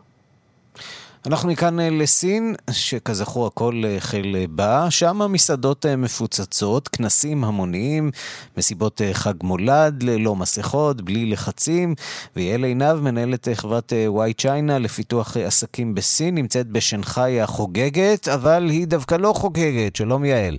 אנחנו 1.26 1.48
מכאן 1.48 1.80
אה, 1.80 1.88
לסין, 1.90 2.54
שכזכור 2.70 3.46
הכל 3.46 3.82
החל 3.96 4.36
אה, 4.36 4.44
בה, 4.50 4.90
שם 4.90 5.22
המסעדות 5.22 5.86
אה, 5.86 5.96
מפוצצות, 5.96 6.88
כנסים 6.88 7.44
המוניים, 7.44 8.10
מסיבות 8.56 9.00
חג 9.12 9.34
מולד, 9.42 10.02
ללא 10.02 10.36
מסכות, 10.36 11.00
בלי 11.00 11.26
לחצים, 11.26 11.94
ויעל 12.36 12.64
עינב, 12.64 12.94
מנהלת 12.94 13.48
חברת 13.54 13.92
וואי 14.06 14.32
צ'יינה 14.32 14.78
לפיתוח 14.78 15.36
עסקים 15.36 15.94
בסין, 15.94 16.34
נמצאת 16.34 16.66
בשנגחאי 16.66 17.40
החוגגת, 17.40 18.28
אבל 18.28 18.68
היא 18.70 18.86
דווקא 18.86 19.14
לא 19.14 19.32
חוגגת. 19.36 19.96
שלום 19.96 20.24
יעל. 20.24 20.56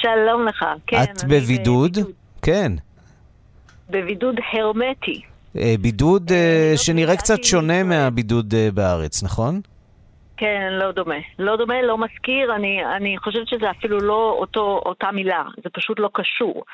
שלום 0.00 0.46
לך, 0.48 0.64
כן. 0.86 1.02
את 1.02 1.24
בבידוד? 1.24 1.92
בבידוד? 1.92 2.12
כן. 2.42 2.72
בבידוד 3.90 4.36
הרמטי. 4.52 5.22
אה, 5.56 5.74
בידוד 5.80 6.32
אה, 6.32 6.68
לא 6.72 6.76
שנראה 6.76 7.16
קצת 7.16 7.44
שונה 7.44 7.82
מהבידוד 7.82 8.54
אה, 8.54 8.68
בארץ, 8.74 9.22
נכון? 9.22 9.60
כן, 10.36 10.68
לא 10.72 10.92
דומה. 10.92 11.14
לא 11.38 11.56
דומה, 11.56 11.82
לא 11.82 11.98
מזכיר, 11.98 12.54
אני, 12.56 12.84
אני 12.96 13.18
חושבת 13.18 13.48
שזה 13.48 13.70
אפילו 13.70 13.98
לא 13.98 14.36
אותו, 14.38 14.82
אותה 14.86 15.10
מילה, 15.12 15.42
זה 15.64 15.70
פשוט 15.72 16.00
לא 16.00 16.10
קשור. 16.12 16.64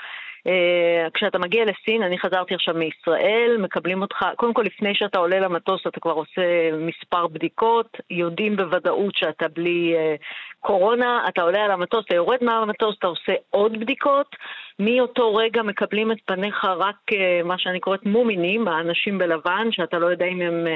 Uh, 0.49 1.11
כשאתה 1.15 1.39
מגיע 1.39 1.65
לסין, 1.65 2.03
אני 2.03 2.19
חזרתי 2.19 2.55
עכשיו 2.55 2.75
מישראל, 2.75 3.57
מקבלים 3.59 4.03
אותך, 4.03 4.17
קודם 4.37 4.55
כל 4.55 4.63
לפני 4.63 4.95
שאתה 4.95 5.19
עולה 5.19 5.41
למטוס 5.41 5.87
אתה 5.87 6.01
כבר 6.01 6.13
עושה 6.13 6.43
מספר 6.73 7.27
בדיקות, 7.27 7.97
יודעים 8.11 8.57
בוודאות 8.57 9.15
שאתה 9.17 9.49
בלי 9.49 9.95
uh, 9.95 10.23
קורונה, 10.61 11.25
אתה 11.29 11.43
עולה 11.43 11.65
על 11.65 11.71
המטוס, 11.71 12.05
אתה 12.07 12.15
יורד 12.15 12.39
מהמטוס, 12.41 12.97
אתה 12.99 13.07
עושה 13.07 13.33
עוד 13.51 13.81
בדיקות, 13.81 14.37
מאותו 14.79 15.35
רגע 15.35 15.63
מקבלים 15.63 16.13
את 16.13 16.19
פניך 16.25 16.65
רק 16.65 16.97
uh, 17.11 17.17
מה 17.45 17.59
שאני 17.59 17.81
קוראת 17.81 18.07
מומינים, 18.07 18.69
האנשים 18.69 19.19
בלבן, 19.19 19.69
שאתה 19.71 19.99
לא 19.99 20.07
יודע 20.07 20.27
אם 20.27 20.41
הם... 20.41 20.67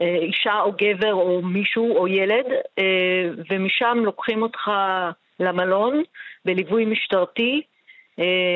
אישה 0.00 0.60
או 0.60 0.72
גבר 0.72 1.12
או 1.12 1.42
מישהו 1.42 1.96
או 1.98 2.08
ילד, 2.08 2.44
ומשם 3.50 3.98
לוקחים 4.04 4.42
אותך 4.42 4.70
למלון 5.40 6.02
בליווי 6.44 6.84
משטרתי, 6.84 7.62
אה, 7.62 7.75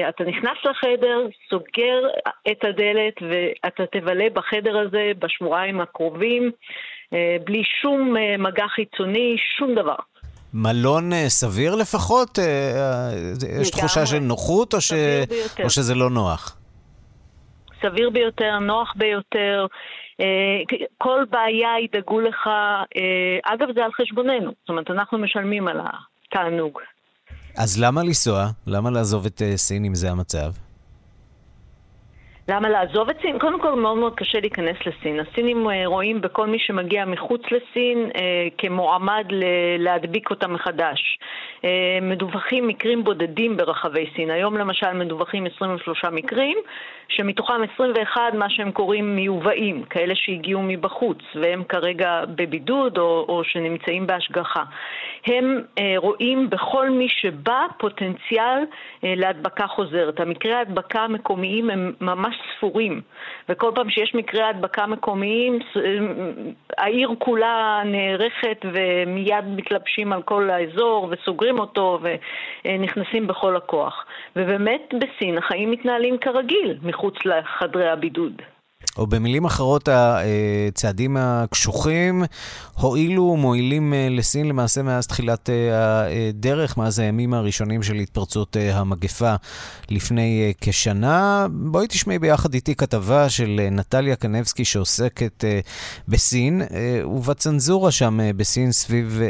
אתה 0.08 0.24
נכנס 0.24 0.58
לחדר, 0.64 1.26
סוגר 1.50 2.08
את 2.50 2.64
הדלת 2.64 3.14
ואתה 3.22 3.86
תבלה 3.86 4.24
בחדר 4.32 4.78
הזה 4.78 5.12
בשבועיים 5.18 5.80
הקרובים 5.80 6.50
אה, 7.12 7.36
בלי 7.44 7.62
שום 7.82 8.16
אה, 8.16 8.36
מגע 8.38 8.68
חיצוני, 8.68 9.36
שום 9.58 9.74
דבר. 9.74 9.96
מלון 10.54 11.10
סביר 11.28 11.74
לפחות? 11.74 12.38
יש 13.60 13.70
תחושה 13.70 14.06
של 14.06 14.18
נוחות 14.18 14.74
או, 14.74 14.80
ש... 14.80 14.92
או 15.64 15.70
שזה 15.70 15.94
לא 15.94 16.10
נוח? 16.10 16.56
סביר 17.82 18.10
ביותר, 18.10 18.58
נוח 18.58 18.92
ביותר. 18.96 19.66
כל 20.98 21.24
בעיה 21.30 21.68
ידאגו 21.84 22.20
לך, 22.20 22.50
אגב 23.44 23.68
זה 23.74 23.84
על 23.84 23.92
חשבוננו, 23.92 24.50
זאת 24.60 24.68
אומרת 24.68 24.90
אנחנו 24.90 25.18
משלמים 25.18 25.68
על 25.68 25.80
התענוג. 25.80 26.78
אז 27.56 27.82
למה 27.82 28.02
לנסוע? 28.02 28.46
למה 28.66 28.90
לעזוב 28.90 29.26
את 29.26 29.38
uh, 29.38 29.56
סין 29.56 29.84
אם 29.84 29.94
זה 29.94 30.10
המצב? 30.10 30.50
למה 32.48 32.68
לעזוב 32.68 33.08
את 33.08 33.16
סין? 33.22 33.38
קודם 33.38 33.60
כל 33.60 33.74
מאוד 33.74 33.98
מאוד 33.98 34.14
קשה 34.14 34.40
להיכנס 34.40 34.76
לסין. 34.86 35.20
הסינים 35.20 35.66
uh, 35.66 35.70
רואים 35.86 36.20
בכל 36.20 36.46
מי 36.46 36.58
שמגיע 36.58 37.04
מחוץ 37.04 37.42
לסין 37.42 38.10
uh, 38.14 38.18
כמועמד 38.58 39.24
ל- 39.30 39.44
להדביק 39.78 40.30
אותה 40.30 40.46
מחדש. 40.48 41.18
Uh, 41.60 41.64
מדווחים 42.02 42.66
מקרים 42.66 43.04
בודדים 43.04 43.56
ברחבי 43.56 44.10
סין. 44.16 44.30
היום 44.30 44.56
למשל 44.56 44.92
מדווחים 44.92 45.46
23 45.56 46.04
מקרים, 46.12 46.58
שמתוכם 47.08 47.62
21 47.74 48.20
מה 48.34 48.50
שהם 48.50 48.72
קוראים 48.72 49.16
מיובאים, 49.16 49.84
כאלה 49.84 50.14
שהגיעו 50.16 50.62
מבחוץ 50.62 51.18
והם 51.34 51.64
כרגע 51.64 52.24
בבידוד 52.34 52.98
או, 52.98 53.24
או 53.28 53.44
שנמצאים 53.44 54.06
בהשגחה. 54.06 54.62
הם 55.26 55.62
אה, 55.78 55.94
רואים 55.96 56.50
בכל 56.50 56.90
מי 56.90 57.08
שבא 57.08 57.66
פוטנציאל 57.78 58.64
אה, 59.04 59.14
להדבקה 59.16 59.66
חוזרת. 59.66 60.20
המקרי 60.20 60.52
ההדבקה 60.52 61.00
המקומיים 61.00 61.70
הם 61.70 61.92
ממש 62.00 62.36
ספורים, 62.56 63.00
וכל 63.48 63.70
פעם 63.74 63.90
שיש 63.90 64.14
מקרי 64.14 64.42
הדבקה 64.42 64.86
מקומיים, 64.86 65.58
אה, 65.76 65.82
העיר 66.78 67.10
כולה 67.18 67.82
נערכת 67.84 68.64
ומיד 68.72 69.44
מתלבשים 69.56 70.12
על 70.12 70.22
כל 70.22 70.50
האזור 70.50 71.08
וסוגרים 71.10 71.58
אותו 71.58 71.98
ונכנסים 72.64 73.26
בכל 73.26 73.56
הכוח. 73.56 74.06
ובאמת 74.36 74.94
בסין 75.00 75.38
החיים 75.38 75.70
מתנהלים 75.70 76.18
כרגיל, 76.18 76.78
מחוץ 76.82 77.14
לחדרי 77.24 77.88
הבידוד. 77.88 78.42
או 79.00 79.06
במילים 79.06 79.44
אחרות, 79.44 79.88
הצעדים 80.68 81.16
הקשוחים 81.16 82.24
הועילו 82.80 83.22
ומועילים 83.22 83.94
אה, 83.94 84.08
לסין 84.10 84.48
למעשה 84.48 84.82
מאז 84.82 85.06
תחילת 85.06 85.50
אה, 85.50 86.06
הדרך, 86.28 86.76
מאז 86.76 86.98
הימים 86.98 87.34
הראשונים 87.34 87.82
של 87.82 87.94
התפרצות 87.94 88.56
אה, 88.56 88.78
המגפה 88.78 89.34
לפני 89.90 90.52
כשנה. 90.60 91.46
בואי 91.50 91.86
תשמעי 91.86 92.18
ביחד 92.18 92.54
איתי 92.54 92.74
כתבה 92.74 93.28
של 93.28 93.60
נטליה 93.70 94.16
קנבסקי 94.16 94.64
שעוסקת 94.64 95.44
בסין, 96.08 96.62
ובצנזורה 97.04 97.90
שם 97.90 98.18
בסין 98.36 98.72
סביב 98.72 99.20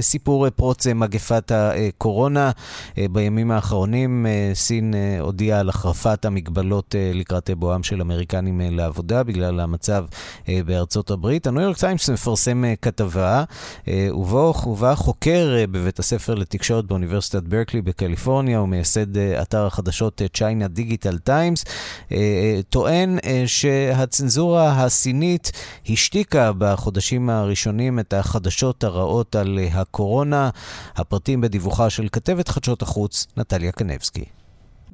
סיפור 0.00 0.50
פרוץ 0.50 0.86
מגפת 0.86 1.52
הקורונה. 1.54 2.50
בימים 2.96 3.50
האחרונים 3.50 4.26
סין 4.54 4.94
הודיעה 5.20 5.60
על 5.60 5.68
החרפת 5.68 6.24
המגבלות 6.24 6.94
לקראת 7.14 7.50
בואם 7.50 7.82
של 7.82 8.00
אמריקנים 8.00 8.53
לעבודה 8.60 9.22
בגלל 9.22 9.60
המצב 9.60 10.04
בארצות 10.48 11.10
הברית. 11.10 11.46
הניו 11.46 11.62
יורק 11.62 11.76
טיימס 11.76 12.10
מפרסם 12.10 12.64
אה, 12.64 12.74
כתבה, 12.82 13.44
אה, 13.88 14.08
ובו 14.12 14.52
הובא 14.62 14.94
חוקר 14.94 15.54
אה, 15.58 15.66
בבית 15.66 15.98
הספר 15.98 16.34
לתקשורת 16.34 16.84
באוניברסיטת 16.84 17.42
ברקלי 17.42 17.82
בקליפורניה, 17.82 18.60
ומייסד 18.60 19.18
אתר 19.18 19.66
החדשות 19.66 20.22
China 20.36 20.78
Digital 20.78 21.28
Times, 21.28 21.70
טוען 22.68 23.18
שהצנזורה 23.46 24.84
הסינית 24.84 25.52
השתיקה 25.88 26.52
בחודשים 26.58 27.30
הראשונים 27.30 27.98
את 27.98 28.12
החדשות 28.12 28.84
הרעות 28.84 29.36
על 29.36 29.58
הקורונה. 29.72 30.50
הפרטים 30.96 31.40
בדיווחה 31.40 31.90
של 31.90 32.08
כתבת 32.12 32.48
חדשות 32.48 32.82
החוץ, 32.82 33.26
נטליה 33.36 33.72
קנבסקי. 33.72 34.43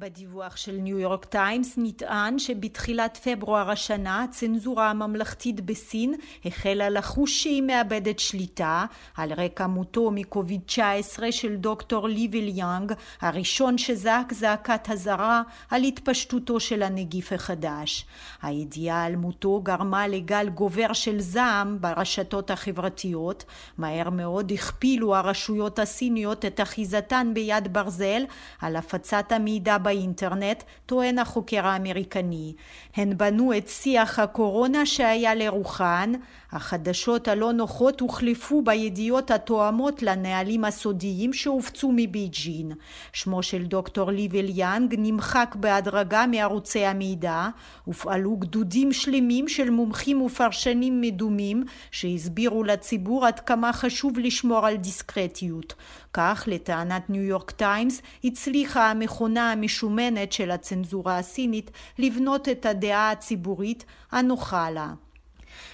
בדיווח 0.01 0.57
של 0.57 0.71
ניו 0.71 0.99
יורק 0.99 1.25
טיימס 1.25 1.73
נטען 1.77 2.39
שבתחילת 2.39 3.17
פברואר 3.17 3.71
השנה 3.71 4.23
הצנזורה 4.23 4.89
הממלכתית 4.89 5.61
בסין 5.61 6.13
החלה 6.45 6.89
לחוש 6.89 7.43
שהיא 7.43 7.63
מאבדת 7.63 8.19
שליטה 8.19 8.85
על 9.17 9.33
רקע 9.33 9.67
מותו 9.67 10.11
מקוביד 10.11 10.61
19 10.65 11.31
של 11.31 11.55
דוקטור 11.55 12.07
לי 12.07 12.27
וליאנג 12.31 12.93
הראשון 13.21 13.77
שזעק 13.77 14.33
זעקת 14.33 14.89
אזהרה 14.89 15.41
על 15.69 15.83
התפשטותו 15.83 16.59
של 16.59 16.83
הנגיף 16.83 17.33
החדש. 17.33 18.05
הידיעה 18.41 19.05
על 19.05 19.15
מותו 19.15 19.61
גרמה 19.61 20.07
לגל 20.07 20.49
גובר 20.49 20.93
של 20.93 21.19
זעם 21.19 21.77
ברשתות 21.81 22.51
החברתיות 22.51 23.45
מהר 23.77 24.09
מאוד 24.09 24.51
הכפילו 24.51 25.15
הרשויות 25.15 25.79
הסיניות 25.79 26.45
את 26.45 26.61
אחיזתן 26.61 27.31
ביד 27.33 27.73
ברזל 27.73 28.23
על 28.61 28.75
הפצת 28.75 29.31
המידע 29.31 29.77
באינטרנט, 29.91 30.63
טוען 30.85 31.19
החוקר 31.19 31.67
האמריקני. 31.67 32.53
הן 32.95 33.17
בנו 33.17 33.57
את 33.57 33.67
שיח 33.67 34.19
הקורונה 34.19 34.85
שהיה 34.85 35.35
לרוחן, 35.35 36.11
החדשות 36.51 37.27
הלא 37.27 37.53
נוחות 37.53 37.99
הוחלפו 37.99 38.61
בידיעות 38.61 39.31
התואמות 39.31 40.01
לנהלים 40.03 40.65
הסודיים 40.65 41.33
שהופצו 41.33 41.91
מבייג'ין. 41.95 42.71
שמו 43.13 43.43
של 43.43 43.65
דוקטור 43.65 44.11
לי 44.11 44.45
וונליאנג 44.49 44.95
נמחק 44.97 45.55
בהדרגה 45.59 46.25
מערוצי 46.27 46.85
המידע, 46.85 47.47
הופעלו 47.85 48.37
גדודים 48.37 48.93
שלמים 48.93 49.47
של 49.47 49.69
מומחים 49.69 50.21
ופרשנים 50.21 51.01
מדומים 51.01 51.63
שהסבירו 51.91 52.63
לציבור 52.63 53.25
עד 53.25 53.39
כמה 53.39 53.73
חשוב 53.73 54.19
לשמור 54.19 54.67
על 54.67 54.75
דיסקרטיות. 54.75 55.73
כך, 56.13 56.43
לטענת 56.47 57.09
ניו 57.09 57.23
יורק 57.23 57.51
טיימס, 57.51 58.01
הצליחה 58.23 58.91
המכונה 58.91 59.51
המשומנת 59.51 60.31
של 60.31 60.51
הצנזורה 60.51 61.17
הסינית 61.17 61.71
לבנות 61.99 62.49
את 62.49 62.65
הדעה 62.65 63.11
הציבורית 63.11 63.85
הנוחה 64.11 64.69
לה. 64.69 64.93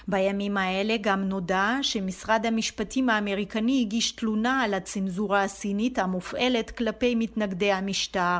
בימים 0.08 0.56
האלה 0.56 0.96
גם 1.00 1.24
נודע 1.24 1.78
שמשרד 1.82 2.46
המשפטים 2.46 3.10
האמריקני 3.10 3.82
הגיש 3.86 4.12
תלונה 4.12 4.62
על 4.62 4.74
הצנזורה 4.74 5.42
הסינית 5.42 5.98
המופעלת 5.98 6.70
כלפי 6.70 7.14
מתנגדי 7.14 7.72
המשטר. 7.72 8.38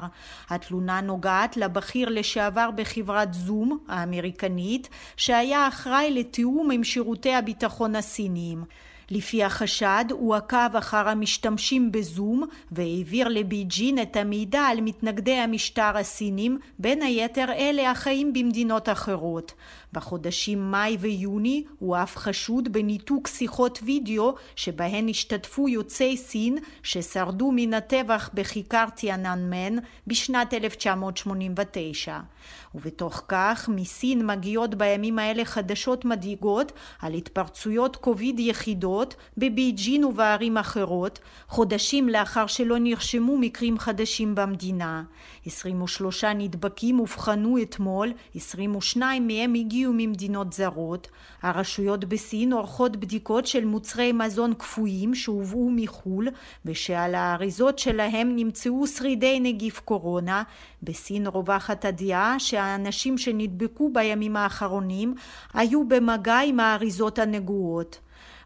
התלונה 0.51 1.01
נוגעת 1.01 1.57
לבכיר 1.57 2.09
לשעבר 2.09 2.71
בחברת 2.75 3.35
זום 3.35 3.79
האמריקנית 3.89 4.89
שהיה 5.17 5.69
אחראי 5.69 6.11
לתיאום 6.11 6.71
עם 6.71 6.85
שירותי 6.85 7.35
הביטחון 7.35 7.97
הסיניים. 7.97 8.65
לפי 9.11 9.45
החשד 9.45 10.05
הוא 10.11 10.35
עקב 10.35 10.77
אחר 10.79 11.09
המשתמשים 11.09 11.93
בזום 11.93 12.45
והעביר 12.73 13.29
לבייג'ין 13.29 14.03
את 14.03 14.17
המידע 14.17 14.61
על 14.61 14.81
מתנגדי 14.81 15.35
המשטר 15.35 15.97
הסינים 15.97 16.59
בין 16.79 17.03
היתר 17.03 17.53
אלה 17.53 17.91
החיים 17.91 18.33
במדינות 18.33 18.89
אחרות. 18.89 19.53
בחודשים 19.93 20.71
מאי 20.71 20.97
ויוני 21.01 21.65
הוא 21.79 21.97
אף 21.97 22.17
חשוד 22.17 22.73
בניתוק 22.73 23.29
שיחות 23.29 23.79
וידאו 23.83 24.35
שבהן 24.57 25.09
השתתפו 25.09 25.69
יוצאי 25.69 26.17
סין 26.17 26.59
ששרדו 26.83 27.53
מן 27.55 27.75
הטבח 27.75 28.31
בכיכר 28.35 28.85
טיאננמן 28.95 29.77
בשנת 30.07 30.55
1989. 30.55 32.19
ובתוך 32.75 33.23
כך 33.29 33.69
מסין 33.73 34.27
מגיעות 34.27 34.75
בימים 34.75 35.19
האלה 35.19 35.45
חדשות 35.45 36.05
מדאיגות 36.05 36.73
על 37.01 37.15
התפרצויות 37.15 37.97
קוביד 37.97 38.41
יחידות 38.41 39.15
בבייג'ין 39.37 40.05
ובערים 40.05 40.59
אחרות, 40.59 41.19
חודשים 41.49 42.09
לאחר 42.09 42.47
שלא 42.47 42.79
נרשמו 42.79 43.39
מקרים 43.39 43.79
חדשים 43.79 44.35
במדינה. 44.35 45.03
23 45.47 46.25
נדבקים 46.25 47.01
אובחנו 47.01 47.63
אתמול, 47.63 48.13
22 48.35 49.27
מהם 49.27 49.55
הגיעו 49.55 49.78
ממדינות 49.87 50.53
זרות. 50.53 51.09
הרשויות 51.43 52.05
בסין 52.05 52.53
עורכות 52.53 52.97
בדיקות 52.97 53.47
של 53.47 53.65
מוצרי 53.65 54.13
מזון 54.13 54.55
קפואים 54.55 55.15
שהובאו 55.15 55.71
מחו"ל 55.71 56.29
ושעל 56.65 57.15
האריזות 57.15 57.79
שלהם 57.79 58.37
נמצאו 58.37 58.87
שרידי 58.87 59.41
נגיף 59.41 59.81
קורונה. 59.81 60.43
בסין 60.83 61.27
רווחת 61.27 61.85
הדעה 61.85 62.39
שהאנשים 62.39 63.19
שנדבקו 63.19 63.91
בימים 63.93 64.37
האחרונים 64.37 65.15
היו 65.55 65.89
במגע 65.89 66.39
עם 66.39 66.61
האריזות 66.61 67.19
הנגועות. 67.19 67.99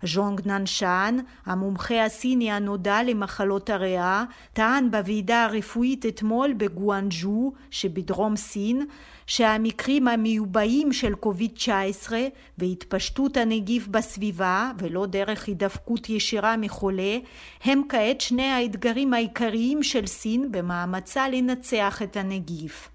ז'ונג 0.05 0.40
ננשן, 0.45 1.16
המומחה 1.47 2.05
הסיני 2.05 2.53
הנודע 2.53 3.03
למחלות 3.03 3.71
הריאה, 3.71 4.25
טען 4.53 4.90
בוועידה 4.90 5.45
הרפואית 5.45 6.07
אתמול 6.07 6.53
בגואנג'ו 6.53 7.53
שבדרום 7.71 8.37
סין 8.37 8.87
שהמקרים 9.35 10.09
המיובאים 10.09 10.92
של 10.92 11.14
קוביד-19 11.14 12.12
והתפשטות 12.59 13.37
הנגיף 13.37 13.87
בסביבה 13.88 14.71
ולא 14.79 15.07
דרך 15.07 15.47
הידבקות 15.47 16.09
ישירה 16.09 16.57
מחולה 16.57 17.16
הם 17.64 17.83
כעת 17.88 18.21
שני 18.21 18.51
האתגרים 18.51 19.14
העיקריים 19.14 19.83
של 19.83 20.07
סין 20.07 20.53
במאמצה 20.53 21.29
לנצח 21.29 22.03
את 22.03 22.16
הנגיף. 22.16 22.88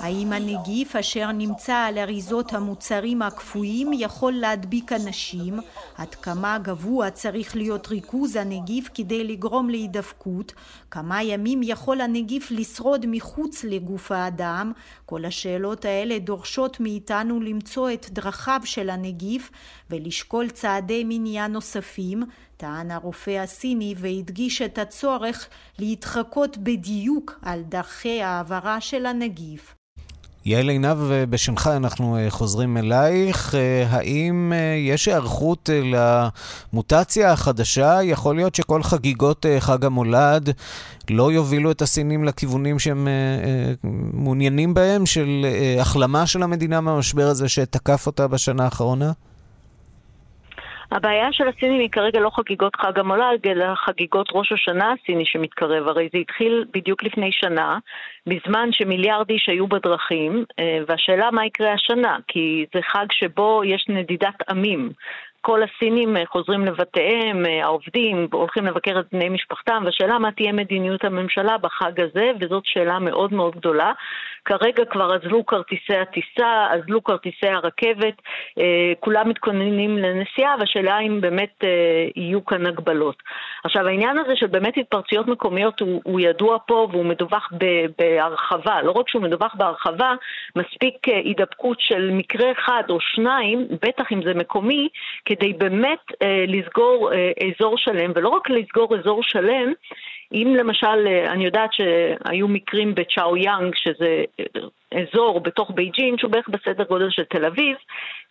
האם 0.00 0.32
הנגיף 0.32 0.96
אשר 0.96 1.32
נמצא 1.32 1.74
על 1.74 1.98
אריזות 1.98 2.52
המוצרים 2.52 3.22
הקפואים 3.22 3.90
יכול 3.92 4.32
להדביק 4.32 4.92
אנשים? 4.92 5.58
עד 5.96 6.14
כמה 6.14 6.58
גבוה 6.58 7.10
צריך 7.10 7.56
להיות 7.56 7.88
ריכוז 7.88 8.36
הנגיף 8.36 8.88
כדי 8.94 9.24
לגרום 9.24 9.70
להידבקות? 9.70 10.52
כמה 10.90 11.22
ימים 11.22 11.60
יכול 11.62 12.00
הנגיף 12.00 12.50
לשרוד 12.50 13.06
מחוץ 13.08 13.64
לגוף 13.64 14.12
האדם? 14.12 14.72
כל 15.06 15.24
השאלות 15.24 15.84
האלה 15.84 16.18
דורשות 16.18 16.80
מאיתנו 16.80 17.40
למצוא 17.40 17.90
את 17.90 18.10
דרכיו 18.10 18.60
של 18.64 18.90
הנגיף 18.90 19.50
ולשקול 19.90 20.50
צעדי 20.50 21.04
מניעה 21.04 21.46
נוספים, 21.46 22.22
טען 22.56 22.90
הרופא 22.90 23.30
הסיני 23.30 23.94
והדגיש 23.98 24.62
את 24.62 24.78
הצורך 24.78 25.48
להתחקות 25.78 26.56
בדיוק 26.58 27.38
על 27.42 27.62
דרכי 27.62 28.22
העברה 28.22 28.80
של 28.80 29.06
הנגיף. 29.06 29.37
יעל 30.48 30.68
עינב, 30.68 30.96
בשמך 31.30 31.70
אנחנו 31.76 32.16
אה, 32.16 32.30
חוזרים 32.30 32.76
אלייך. 32.76 33.54
אה, 33.54 33.86
האם 33.90 34.52
אה, 34.56 34.74
יש 34.78 35.08
היערכות 35.08 35.70
למוטציה 36.72 37.32
החדשה? 37.32 37.98
יכול 38.02 38.36
להיות 38.36 38.54
שכל 38.54 38.82
חגיגות 38.82 39.46
חג 39.58 39.84
המולד 39.84 40.50
לא 41.10 41.32
יובילו 41.32 41.70
את 41.70 41.82
הסינים 41.82 42.24
לכיוונים 42.24 42.78
שהם 42.78 43.08
מעוניינים 44.12 44.74
בהם, 44.74 45.06
של 45.06 45.46
החלמה 45.80 46.26
של 46.26 46.42
המדינה 46.42 46.80
מהמשבר 46.80 47.26
הזה 47.26 47.48
שתקף 47.48 48.06
אותה 48.06 48.28
בשנה 48.28 48.64
האחרונה? 48.64 49.12
הבעיה 50.90 51.32
של 51.32 51.48
הסינים 51.48 51.80
היא 51.80 51.90
כרגע 51.90 52.20
לא 52.20 52.30
חגיגות 52.30 52.76
חג 52.76 52.98
המולד, 52.98 53.46
אלא 53.46 53.74
חגיגות 53.74 54.28
ראש 54.32 54.52
השנה 54.52 54.92
הסיני 54.92 55.26
שמתקרב. 55.26 55.88
הרי 55.88 56.08
זה 56.12 56.18
התחיל 56.18 56.64
בדיוק 56.74 57.02
לפני 57.02 57.32
שנה, 57.32 57.78
בזמן 58.26 58.68
שמיליארד 58.72 59.30
איש 59.30 59.48
היו 59.48 59.66
בדרכים, 59.66 60.44
אה, 60.58 60.78
והשאלה 60.88 61.30
מה 61.30 61.46
יקרה 61.46 61.72
השנה, 61.72 62.16
כי 62.28 62.66
זה 62.74 62.80
חג 62.82 63.06
שבו 63.12 63.62
יש 63.64 63.86
נדידת 63.88 64.48
עמים. 64.48 64.92
כל 65.40 65.60
הסינים 65.62 66.16
אה, 66.16 66.22
חוזרים 66.26 66.64
לבתיהם, 66.64 67.46
אה, 67.46 67.64
העובדים 67.64 68.28
הולכים 68.32 68.66
לבקר 68.66 69.00
את 69.00 69.06
בני 69.12 69.28
משפחתם, 69.28 69.82
והשאלה 69.84 70.18
מה 70.18 70.32
תהיה 70.32 70.52
מדיניות 70.52 71.04
הממשלה 71.04 71.58
בחג 71.58 72.00
הזה, 72.00 72.30
וזאת 72.40 72.62
שאלה 72.66 72.98
מאוד 72.98 73.32
מאוד 73.32 73.56
גדולה. 73.56 73.92
כרגע 74.44 74.84
כבר 74.84 75.14
אזלו 75.14 75.46
כרטיסי 75.46 75.96
הטיסה, 75.96 76.66
אזלו 76.70 77.04
כרטיסי 77.04 77.46
הרכבת, 77.46 78.14
אה, 78.58 78.92
כולם 79.00 79.28
מתכוננים 79.28 79.98
לנסיעה, 79.98 80.54
והשאלה 80.60 80.98
אם 80.98 81.20
באמת 81.20 81.64
יהיו 82.16 82.44
כאן 82.44 82.66
הגבלות. 82.66 83.22
עכשיו 83.64 83.86
העניין 83.86 84.18
הזה 84.18 84.36
של 84.36 84.46
באמת 84.46 84.76
התפרצויות 84.76 85.26
מקומיות 85.26 85.80
הוא, 85.80 86.00
הוא 86.04 86.20
ידוע 86.20 86.58
פה 86.66 86.88
והוא 86.90 87.04
מדווח 87.04 87.52
בהרחבה, 87.98 88.82
לא 88.82 88.90
רק 88.90 89.08
שהוא 89.08 89.22
מדווח 89.22 89.54
בהרחבה, 89.54 90.14
מספיק 90.56 90.94
הידבקות 91.06 91.80
של 91.80 92.10
מקרה 92.12 92.52
אחד 92.52 92.82
או 92.88 93.00
שניים, 93.00 93.68
בטח 93.82 94.12
אם 94.12 94.22
זה 94.22 94.34
מקומי, 94.34 94.88
כדי 95.28 95.52
באמת 95.52 96.04
אה, 96.22 96.44
לסגור 96.48 97.12
אה, 97.12 97.32
אזור 97.48 97.78
שלם, 97.78 98.12
ולא 98.14 98.28
רק 98.28 98.50
לסגור 98.50 98.96
אזור 98.96 99.22
שלם, 99.22 99.72
אם 100.32 100.54
למשל, 100.58 101.06
אה, 101.06 101.32
אני 101.32 101.44
יודעת 101.44 101.70
שהיו 101.72 102.48
מקרים 102.48 102.94
בצ'או 102.94 103.36
יאנג, 103.36 103.74
שזה 103.76 104.24
אה, 104.40 105.00
אזור 105.02 105.40
בתוך 105.40 105.70
בייג'ין, 105.70 106.18
שהוא 106.18 106.30
בערך 106.30 106.48
בסדר 106.48 106.84
גודל 106.84 107.10
של 107.10 107.24
תל 107.24 107.44
אביב, 107.44 107.76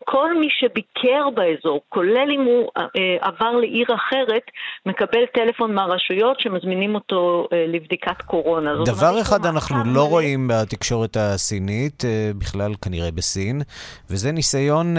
כל 0.05 0.39
מי 0.39 0.47
שביקר 0.59 1.29
באזור, 1.35 1.81
כולל 1.89 2.31
אם 2.35 2.41
הוא 2.41 2.69
אה, 2.77 2.83
עבר 3.21 3.51
לעיר 3.51 3.85
אחרת, 3.95 4.41
מקבל 4.85 5.25
טלפון 5.33 5.75
מהרשויות 5.75 6.39
שמזמינים 6.39 6.95
אותו 6.95 7.47
אה, 7.53 7.65
לבדיקת 7.67 8.21
קורונה. 8.25 8.71
דבר 8.85 9.21
אחד 9.21 9.45
אנחנו 9.45 9.77
לא. 9.85 10.07
רואים 10.07 10.47
בתקשורת 10.53 11.17
הסינית, 11.19 12.05
אה, 12.05 12.31
בכלל 12.37 12.73
כנראה 12.81 13.11
בסין, 13.11 13.61
וזה 14.09 14.31
ניסיון 14.31 14.95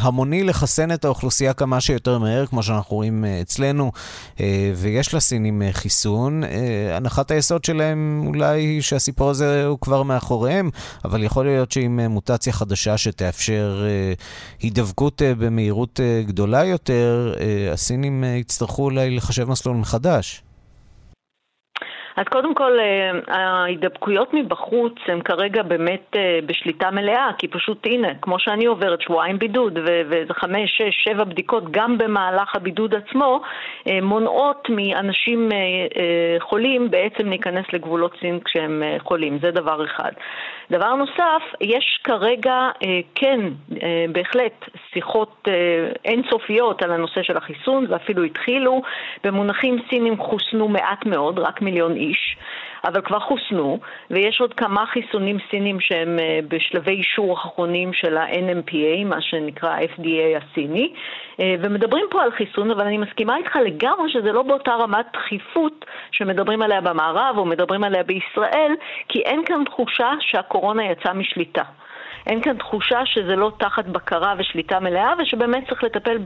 המוני 0.00 0.44
לחסן 0.44 0.92
את 0.92 1.04
האוכלוסייה 1.04 1.54
כמה 1.54 1.80
שיותר 1.80 2.18
מהר, 2.18 2.46
כמו 2.46 2.62
שאנחנו 2.62 2.96
רואים 2.96 3.24
אצלנו, 3.42 3.92
ויש 4.76 5.14
לסינים 5.14 5.62
חיסון. 5.72 6.42
הנחת 6.92 7.30
היסוד 7.30 7.64
שלהם 7.64 8.24
אולי 8.26 8.60
היא 8.60 8.82
שהסיפור 8.82 9.30
הזה 9.30 9.66
הוא 9.66 9.78
כבר 9.80 10.02
מאחוריהם, 10.02 10.70
אבל 11.04 11.22
יכול 11.22 11.44
להיות 11.44 11.72
שעם 11.72 12.00
מוטציה 12.00 12.52
חדשה 12.52 12.98
שתאפשר... 12.98 13.84
הידבקות 14.60 15.22
אה, 15.22 15.34
במהירות 15.34 16.00
אה, 16.00 16.22
גדולה 16.26 16.64
יותר, 16.64 17.34
אה, 17.40 17.72
הסינים 17.72 18.24
יצטרכו 18.24 18.84
אולי 18.84 19.10
לחשב 19.10 19.48
מסלול 19.48 19.76
מחדש. 19.76 20.42
אז 22.16 22.24
קודם 22.24 22.54
כל, 22.54 22.78
ההידבקויות 23.28 24.34
מבחוץ 24.34 24.94
הן 25.06 25.20
כרגע 25.20 25.62
באמת 25.62 26.16
בשליטה 26.46 26.90
מלאה, 26.90 27.30
כי 27.38 27.48
פשוט 27.48 27.86
הנה, 27.86 28.08
כמו 28.22 28.38
שאני 28.38 28.66
עוברת 28.66 29.00
שבועיים 29.00 29.38
בידוד 29.38 29.78
ואיזה 29.84 30.34
חמש, 30.34 30.70
שש, 30.76 31.04
שבע 31.04 31.24
בדיקות 31.24 31.70
גם 31.70 31.98
במהלך 31.98 32.56
הבידוד 32.56 32.94
עצמו, 32.94 33.40
מונעות 34.02 34.68
מאנשים 34.70 35.48
חולים 36.38 36.90
בעצם 36.90 37.28
להיכנס 37.28 37.66
לגבולות 37.72 38.16
סין 38.20 38.40
כשהם 38.44 38.82
חולים, 38.98 39.38
זה 39.42 39.50
דבר 39.50 39.84
אחד. 39.84 40.12
דבר 40.72 40.94
נוסף, 40.94 41.42
יש 41.60 42.00
כרגע 42.04 42.70
אה, 42.84 43.00
כן, 43.14 43.40
אה, 43.82 44.04
בהחלט, 44.12 44.68
שיחות 44.92 45.48
אה, 45.48 45.52
אינסופיות 46.04 46.82
על 46.82 46.92
הנושא 46.92 47.22
של 47.22 47.36
החיסון, 47.36 47.86
ואפילו 47.88 48.22
התחילו. 48.22 48.82
במונחים 49.24 49.76
סינים 49.90 50.18
חוסנו 50.18 50.68
מעט 50.68 51.06
מאוד, 51.06 51.38
רק 51.38 51.62
מיליון 51.62 51.96
איש. 52.02 52.36
אבל 52.84 53.00
כבר 53.00 53.18
חוסנו, 53.18 53.78
ויש 54.10 54.40
עוד 54.40 54.54
כמה 54.54 54.86
חיסונים 54.86 55.38
סינים 55.50 55.80
שהם 55.80 56.18
אה, 56.18 56.40
בשלבי 56.48 56.90
אישור 56.90 57.34
אחרונים 57.34 57.92
של 57.92 58.16
ה-NMPA, 58.16 59.04
מה 59.04 59.20
שנקרא 59.20 59.70
ה-FDA 59.70 60.42
הסיני, 60.42 60.92
אה, 61.40 61.54
ומדברים 61.60 62.06
פה 62.10 62.22
על 62.22 62.30
חיסון, 62.30 62.70
אבל 62.70 62.86
אני 62.86 62.98
מסכימה 62.98 63.36
איתך 63.36 63.56
לגמרי 63.56 64.10
שזה 64.12 64.32
לא 64.32 64.42
באותה 64.42 64.74
רמת 64.74 65.06
דחיפות 65.12 65.84
שמדברים 66.10 66.62
עליה 66.62 66.80
במערב 66.80 67.38
או 67.38 67.44
מדברים 67.44 67.84
עליה 67.84 68.02
בישראל, 68.02 68.72
כי 69.08 69.18
אין 69.20 69.44
כאן 69.46 69.64
תחושה 69.64 70.10
שהקורונה 70.20 70.84
יצאה 70.84 71.12
משליטה. 71.12 71.62
אין 72.26 72.42
כאן 72.42 72.56
תחושה 72.58 72.98
שזה 73.04 73.36
לא 73.36 73.52
תחת 73.58 73.84
בקרה 73.84 74.34
ושליטה 74.38 74.80
מלאה 74.80 75.12
ושבאמת 75.22 75.68
צריך 75.68 75.84
לטפל 75.84 76.18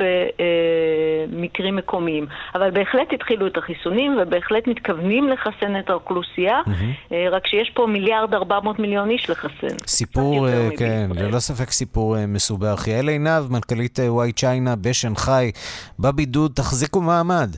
במקרים 1.33 1.77
מקומיים. 1.77 2.27
אבל 2.55 2.71
בהחלט 2.71 3.13
התחילו 3.13 3.47
את 3.47 3.57
החיסונים 3.57 4.19
ובהחלט 4.23 4.67
מתכוונים 4.67 5.29
לחסן 5.29 5.79
את 5.79 5.91
האוכלוסייה, 5.91 6.61
mm-hmm. 6.67 7.15
רק 7.31 7.47
שיש 7.47 7.71
פה 7.75 7.87
מיליארד 7.87 8.35
ארבע 8.35 8.61
מאות 8.61 8.79
מיליון 8.79 9.11
איש 9.11 9.31
לחסן. 9.31 9.77
סיפור, 9.87 10.49
אה, 10.49 10.69
כן, 10.79 11.11
ללא 11.15 11.39
ספק 11.39 11.71
סיפור 11.71 12.17
אה, 12.17 12.27
מסובך. 12.27 12.89
יעל 12.89 13.09
עינב, 13.09 13.51
מנכ"לית 13.51 13.99
וואי 14.09 14.33
צ'יינה 14.33 14.77
בשנגחאי, 14.77 15.53
בבידוד, 15.99 16.53
תחזיקו 16.55 17.01
מעמד. 17.01 17.51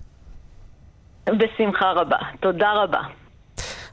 בשמחה 1.26 1.92
רבה. 1.92 2.16
תודה 2.40 2.72
רבה. 2.72 3.00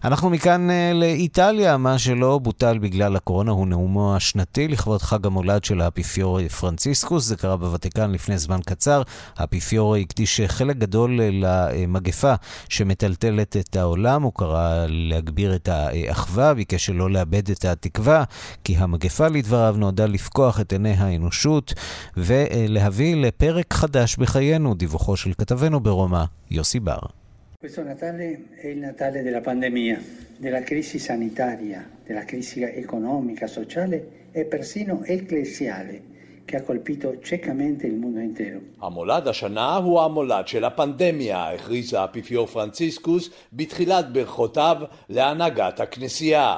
אנחנו 0.05 0.29
מכאן 0.29 0.69
uh, 0.69 0.93
לאיטליה, 0.93 1.77
מה 1.77 1.99
שלא 1.99 2.39
בוטל 2.39 2.77
בגלל 2.77 3.15
הקורונה 3.15 3.51
הוא 3.51 3.67
נאומו 3.67 4.15
השנתי 4.15 4.67
לכבוד 4.67 5.01
חג 5.01 5.25
המולד 5.25 5.63
של 5.63 5.81
האפיפיורי 5.81 6.49
פרנציסקוס. 6.49 7.25
זה 7.25 7.35
קרה 7.35 7.57
בוותיקן 7.57 8.11
לפני 8.11 8.37
זמן 8.37 8.59
קצר. 8.65 9.01
האפיפיורי 9.37 10.01
הקדיש 10.01 10.41
חלק 10.41 10.77
גדול 10.77 11.21
אה, 11.21 11.29
למגפה 11.31 12.33
שמטלטלת 12.69 13.57
את 13.57 13.75
העולם. 13.75 14.23
הוא 14.23 14.31
קרא 14.35 14.85
להגביר 14.87 15.55
את 15.55 15.67
האחווה, 15.67 16.53
ביקש 16.53 16.85
שלא 16.85 17.09
לאבד 17.09 17.49
את 17.49 17.65
התקווה, 17.65 18.23
כי 18.63 18.77
המגפה 18.77 19.27
לדבריו 19.27 19.75
נועדה 19.77 20.05
לפקוח 20.05 20.59
את 20.59 20.71
עיני 20.71 20.93
האנושות 20.93 21.73
ולהביא 22.17 23.15
לפרק 23.15 23.73
חדש 23.73 24.15
בחיינו, 24.15 24.73
דיווחו 24.73 25.17
של 25.17 25.33
כתבנו 25.33 25.79
ברומא, 25.79 26.23
יוסי 26.51 26.79
בר. 26.79 27.24
Questo 27.64 27.82
Natale 27.82 28.48
è 28.56 28.66
il 28.68 28.78
Natale 28.78 29.22
della 29.22 29.40
pandemia, 29.40 30.00
della 30.38 30.62
crisi 30.62 30.98
sanitaria, 30.98 31.88
della 32.04 32.24
crisi 32.24 32.62
economica, 32.62 33.46
sociale 33.46 34.28
e 34.32 34.44
persino 34.44 35.02
ecclesiale 35.04 36.08
che 36.46 36.56
ha 36.56 36.62
colpito 36.62 37.20
ciecamente 37.20 37.86
il 37.86 37.94
mondo 37.94 38.20
intero. 38.20 38.60
המולד 38.80 39.28
השנה 39.28 39.76
הוא 39.76 40.00
המולד 40.02 40.46
של 40.46 40.64
הפנדמיה, 40.64 41.50
הכריז 41.50 41.94
האפיפיור 41.94 42.46
פרנציסקוס 42.46 43.30
בתחילת 43.52 44.12
ברכותיו 44.12 44.76
להנהגת 45.08 45.80
הכנסייה. 45.80 46.56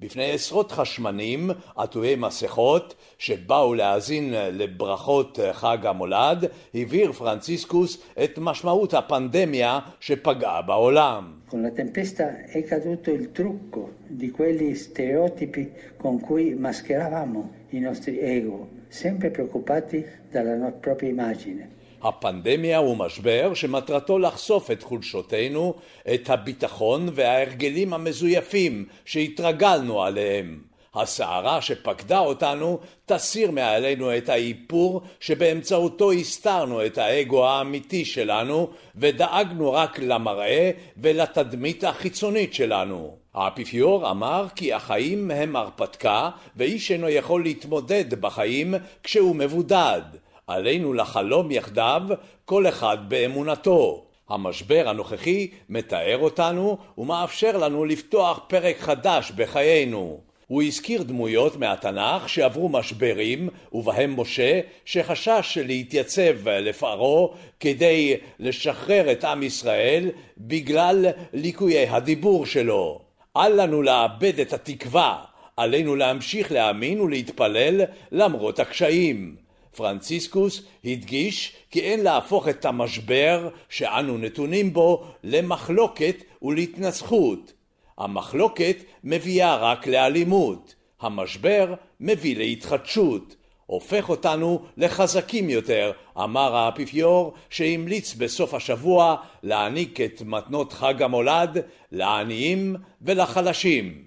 בפני 0.00 0.32
עשרות 0.32 0.72
חשמנים 0.72 1.50
עטויי 1.76 2.16
מסכות 2.16 2.94
שבאו 3.18 3.74
להאזין 3.74 4.34
לברכות 4.34 5.38
חג 5.52 5.86
המולד, 5.86 6.44
הבהיר 6.74 7.12
פרנציסקוס 7.12 8.02
את 8.24 8.38
משמעות 8.38 8.94
הפנדמיה 8.94 9.78
שפגעה 10.00 10.62
בעולם. 10.62 11.32
Con 11.48 11.62
la 11.62 11.70
tempesta 11.70 12.44
è 12.44 12.64
caduto 12.64 13.10
il 13.12 13.30
trucco 13.30 13.92
di 14.08 14.74
stereotipi 14.74 15.70
con 15.96 16.18
cui 16.20 16.54
mascheravamo 16.54 17.40
i 17.70 17.78
nostri 17.78 18.18
ego, 18.18 18.68
sempre 18.88 19.30
preoccupati 19.30 20.04
dalla 20.32 20.72
propria 20.72 21.08
immagine. 21.08 21.76
הפנדמיה 22.02 22.78
הוא 22.78 22.96
משבר 22.96 23.54
שמטרתו 23.54 24.18
לחשוף 24.18 24.70
את 24.70 24.82
חולשותינו, 24.82 25.74
את 26.14 26.30
הביטחון 26.30 27.08
וההרגלים 27.14 27.94
המזויפים 27.94 28.84
שהתרגלנו 29.04 30.02
עליהם. 30.02 30.60
הסערה 30.96 31.62
שפקדה 31.62 32.18
אותנו 32.18 32.78
תסיר 33.06 33.50
מעלינו 33.50 34.16
את 34.16 34.28
האיפור 34.28 35.02
שבאמצעותו 35.20 36.12
הסתרנו 36.12 36.86
את 36.86 36.98
האגו 36.98 37.46
האמיתי 37.46 38.04
שלנו 38.04 38.70
ודאגנו 38.96 39.72
רק 39.72 39.98
למראה 39.98 40.70
ולתדמית 40.96 41.84
החיצונית 41.84 42.54
שלנו. 42.54 43.16
האפיפיור 43.34 44.10
אמר 44.10 44.46
כי 44.54 44.72
החיים 44.72 45.30
הם 45.30 45.56
הרפתקה 45.56 46.30
ואיש 46.56 46.90
אינו 46.90 47.08
יכול 47.08 47.42
להתמודד 47.42 48.14
בחיים 48.20 48.74
כשהוא 49.02 49.36
מבודד. 49.36 50.02
עלינו 50.46 50.92
לחלום 50.92 51.50
יחדיו, 51.50 52.02
כל 52.44 52.66
אחד 52.66 52.98
באמונתו. 53.08 54.04
המשבר 54.28 54.88
הנוכחי 54.88 55.48
מתאר 55.68 56.18
אותנו 56.18 56.78
ומאפשר 56.98 57.56
לנו 57.56 57.84
לפתוח 57.84 58.40
פרק 58.48 58.76
חדש 58.78 59.32
בחיינו. 59.36 60.20
הוא 60.46 60.62
הזכיר 60.62 61.02
דמויות 61.02 61.56
מהתנ"ך 61.56 62.28
שעברו 62.28 62.68
משברים, 62.68 63.48
ובהם 63.72 64.20
משה, 64.20 64.60
שחשש 64.84 65.58
להתייצב 65.58 66.48
לפרעה 66.48 67.36
כדי 67.60 68.16
לשחרר 68.38 69.12
את 69.12 69.24
עם 69.24 69.42
ישראל 69.42 70.10
בגלל 70.38 71.06
ליקויי 71.32 71.86
הדיבור 71.88 72.46
שלו. 72.46 73.00
אל 73.36 73.62
לנו 73.62 73.82
לאבד 73.82 74.40
את 74.40 74.52
התקווה, 74.52 75.24
עלינו 75.56 75.96
להמשיך 75.96 76.52
להאמין 76.52 77.00
ולהתפלל 77.00 77.80
למרות 78.12 78.58
הקשיים. 78.58 79.45
פרנציסקוס 79.76 80.62
הדגיש 80.84 81.56
כי 81.70 81.80
אין 81.80 82.00
להפוך 82.00 82.48
את 82.48 82.64
המשבר 82.64 83.48
שאנו 83.68 84.18
נתונים 84.18 84.72
בו 84.72 85.04
למחלוקת 85.24 86.16
ולהתנסחות. 86.42 87.52
המחלוקת 87.98 88.76
מביאה 89.04 89.56
רק 89.56 89.86
לאלימות, 89.86 90.74
המשבר 91.00 91.74
מביא 92.00 92.36
להתחדשות. 92.36 93.36
הופך 93.66 94.08
אותנו 94.08 94.62
לחזקים 94.76 95.50
יותר, 95.50 95.92
אמר 96.18 96.56
האפיפיור 96.56 97.34
שהמליץ 97.50 98.14
בסוף 98.14 98.54
השבוע 98.54 99.16
להעניק 99.42 100.00
את 100.00 100.22
מתנות 100.22 100.72
חג 100.72 101.02
המולד 101.02 101.58
לעניים 101.92 102.76
ולחלשים. 103.02 104.02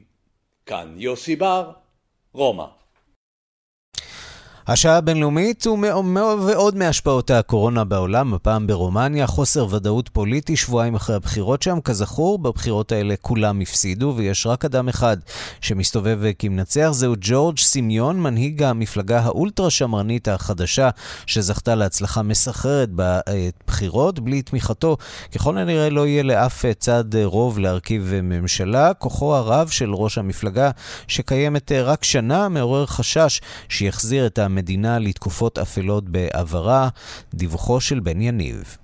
כאן 0.65 0.95
יוסי 0.97 1.36
בר, 1.36 1.71
רומא. 2.34 2.79
השעה 4.71 4.97
הבינלאומית 4.97 5.67
ועוד 6.17 6.77
מהשפעות 6.77 7.32
הקורונה 7.32 7.84
בעולם, 7.84 8.34
הפעם 8.34 8.67
ברומניה, 8.67 9.27
חוסר 9.27 9.67
ודאות 9.73 10.10
פוליטי 10.10 10.55
שבועיים 10.55 10.95
אחרי 10.95 11.15
הבחירות 11.15 11.62
שם. 11.62 11.82
כזכור, 11.84 12.39
בבחירות 12.39 12.91
האלה 12.91 13.15
כולם 13.21 13.62
הפסידו, 13.62 14.13
ויש 14.17 14.47
רק 14.47 14.65
אדם 14.65 14.89
אחד 14.89 15.17
שמסתובב 15.62 16.19
כמנצח, 16.39 16.89
זהו 16.91 17.13
ג'ורג' 17.21 17.60
סימיון, 17.60 18.21
מנהיג 18.21 18.63
המפלגה 18.63 19.19
האולטרה 19.19 19.69
שמרנית 19.69 20.27
החדשה, 20.27 20.89
שזכתה 21.25 21.75
להצלחה 21.75 22.21
מסחררת 22.21 22.89
בבחירות. 22.95 24.19
בלי 24.19 24.41
תמיכתו, 24.41 24.97
ככל 25.36 25.58
הנראה 25.58 25.89
לא 25.89 26.08
יהיה 26.08 26.23
לאף 26.23 26.65
צד 26.79 27.15
רוב 27.23 27.60
להרכיב 27.60 28.12
ממשלה. 28.23 28.93
כוחו 28.93 29.36
הרב 29.36 29.67
של 29.67 29.93
ראש 29.93 30.17
המפלגה, 30.17 30.71
שקיימת 31.08 31.71
רק 31.71 32.03
שנה, 32.03 32.49
מעורר 32.49 32.86
חשש 32.86 33.41
שיחזיר 33.69 34.25
את 34.25 34.39
המ... 34.39 34.59
המדינה 34.59 34.99
לתקופות 34.99 35.59
אפלות 35.59 36.09
בעברה, 36.09 36.88
דיווחו 37.35 37.81
של 37.81 38.01
בן 38.01 38.20
יניב. 38.20 38.77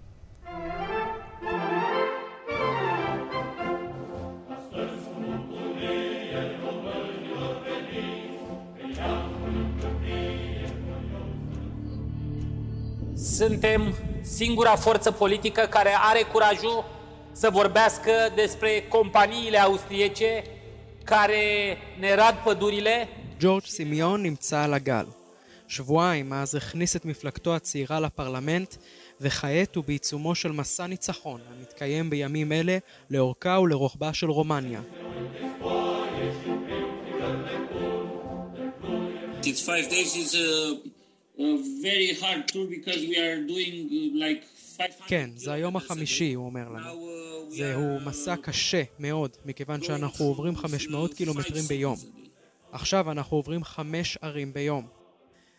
Suntem 13.41 13.95
singura 14.23 14.75
forță 14.77 15.11
politică 15.11 15.67
care 15.71 15.93
are 16.11 16.23
curajul 16.33 16.85
să 17.33 17.51
vorbească 17.51 18.13
despre 18.35 18.85
companiile 18.89 19.59
austriece 19.59 20.45
care 21.05 21.77
ne 22.01 22.15
rad 22.15 22.35
pădurile. 22.45 23.09
ג'ורג' 23.41 23.65
סימיון 23.67 24.21
נמצא 24.23 24.57
על 24.57 24.75
הגל. 24.75 25.07
שבועיים 25.68 26.30
מאז 26.30 26.56
הכניס 26.56 26.96
את 26.96 27.06
מפלגתו 27.06 27.56
הצעירה 27.56 28.00
לפרלמנט, 28.00 28.76
וכעת 29.22 29.76
הוא 29.76 29.84
בעיצומו 29.84 30.36
של 30.36 30.52
מסע 30.52 30.88
ניצחון 30.88 31.42
המתקיים 31.50 32.10
בימים 32.10 32.52
אלה 32.52 32.78
לאורכה 33.10 33.60
ולרוחבה 33.60 34.14
של 34.14 34.30
רומניה. 34.30 34.82
כן, 45.08 45.30
זה 45.36 45.54
היום 45.54 45.76
החמישי, 45.76 46.34
הוא 46.34 46.46
אומר 46.46 46.70
לנו. 46.70 47.10
זהו 47.50 48.00
מסע 48.06 48.36
קשה 48.36 48.84
מאוד, 49.00 49.32
מכיוון 49.46 49.84
שאנחנו 49.84 50.26
עוברים 50.26 50.56
500 50.56 51.14
קילומטרים 51.14 51.64
ביום. 51.64 51.98
עכשיו 52.72 53.12
אנחנו 53.12 53.38
עוברים 53.38 53.64
חמש 53.64 54.18
ערים 54.22 54.54
ביום. 54.54 55.05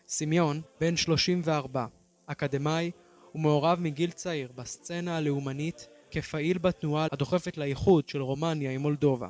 סמיון, 0.09 0.61
בן 0.81 0.95
34, 0.95 1.85
אקדמאי 2.27 2.91
ומעורב 3.35 3.79
מגיל 3.79 4.11
צעיר 4.11 4.51
בסצנה 4.55 5.17
הלאומנית 5.17 5.87
כפעיל 6.11 6.57
בתנועה 6.57 7.07
הדוחפת 7.11 7.57
לאיחוד 7.57 8.09
של 8.09 8.21
רומניה 8.21 8.71
עם 8.71 8.81
מולדובה. 8.81 9.27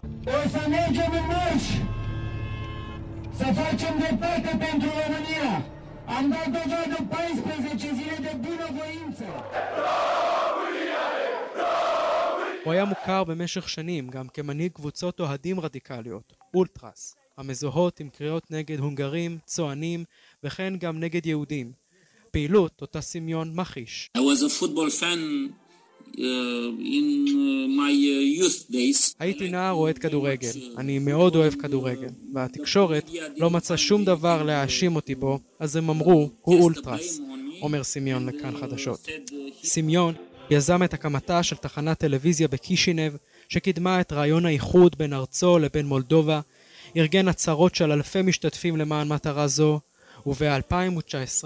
הוא 12.64 12.74
היה 12.74 12.86
מוכר 12.86 13.24
במשך 13.24 13.70
שנים 13.70 14.10
גם 14.10 14.28
כמנהיג 14.28 14.72
קבוצות 14.72 15.20
אוהדים 15.20 15.60
רדיקליות, 15.60 16.34
אולטרס, 16.54 17.16
המזוהות 17.38 18.00
עם 18.00 18.10
קריאות 18.10 18.52
נגד 18.52 18.80
הונגרים, 18.80 19.38
צוענים 19.46 20.04
וכן 20.44 20.74
גם 20.80 21.00
נגד 21.00 21.26
יהודים. 21.26 21.72
פעילות 22.32 22.82
אותה 22.82 23.02
סמיון 23.02 23.52
מכחיש. 23.56 24.10
Uh, 24.18 24.20
uh, 24.20 24.22
uh. 26.12 26.22
הייתי 29.20 29.50
נער 29.50 29.74
אוהד 29.74 29.98
כדורגל. 29.98 30.50
אני 30.78 31.00
מאוד 31.00 31.36
אוהב 31.36 31.54
כדורגל. 31.54 32.08
והתקשורת 32.34 33.10
לא 33.38 33.50
מצאה 33.50 33.78
שום 33.78 34.06
דבר 34.06 34.44
להאשים 34.44 34.96
אותי 34.96 35.16
בו, 35.16 35.40
אז 35.60 35.76
הם 35.76 35.90
אמרו, 35.90 36.30
הוא 36.42 36.62
אולטרס, 36.62 37.20
אומר 37.62 37.84
סמיון 37.84 38.30
לכאן 38.30 38.58
חדשות. 38.58 39.08
סמיון 39.64 40.14
יזם 40.50 40.84
את 40.84 40.94
הקמתה 40.94 41.44
של 41.44 41.56
תחנת 41.56 41.98
טלוויזיה 42.00 42.48
בקישינב, 42.48 43.14
שקידמה 43.50 44.02
את 44.02 44.14
רעיון 44.14 44.46
האיחוד 44.46 44.96
בין 44.98 45.14
ארצו 45.14 45.60
לבין 45.60 45.86
מולדובה, 45.86 46.42
ארגן 46.98 47.28
עצרות 47.28 47.76
של 47.76 47.92
אלפי 47.92 48.22
משתתפים 48.22 48.78
למען 48.78 49.08
מטרה 49.08 49.48
זו, 49.48 49.80
וב-2019 50.26 51.44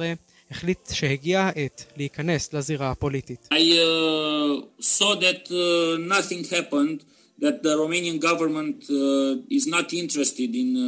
החליט 0.51 0.79
שהגיעה 0.93 1.49
העת 1.55 1.85
להיכנס 1.97 2.53
לזירה 2.53 2.91
הפוליטית. 2.91 3.47
I 3.53 3.55
uh, 3.55 4.83
saw 4.83 5.15
that 5.15 5.41
uh, 5.49 5.97
nothing 6.15 6.43
happened, 6.55 6.99
that 7.41 7.63
the 7.63 7.73
Romanian 7.83 8.19
government 8.29 8.77
uh, 8.89 9.57
is 9.57 9.65
not 9.75 9.87
interested 9.93 10.49
in 10.61 10.69
uh, 10.77 10.85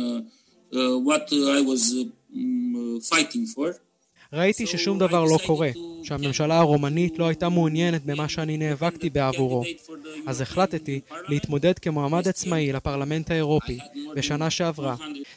uh, 0.78 0.98
what 1.08 1.26
I 1.58 1.62
was 1.72 1.84
uh, 1.96 3.00
fighting 3.12 3.46
for. 3.56 3.74
ראיתי 4.34 4.68
ששום 4.68 5.00
דבר 5.00 5.24
לא 5.24 5.38
קורה, 5.46 5.70
שהממשלה 6.04 6.60
הרומנית 6.60 7.20
לא 7.20 7.28
הייתה 7.28 7.50
מעוניינת 7.50 8.06
במה 8.06 8.30
שאני 8.30 8.58
נאבקתי 8.58 9.10
בעבורו. 9.10 9.64
אז 10.28 10.42
החלטתי 10.42 11.00
להתמודד 11.28 11.80
כמועמד 11.80 12.28
עצמאי 12.28 12.74
לפרלמנט 12.74 13.32
האירופי 13.32 13.78
בשנה 14.16 14.50
שעברה. 14.50 14.96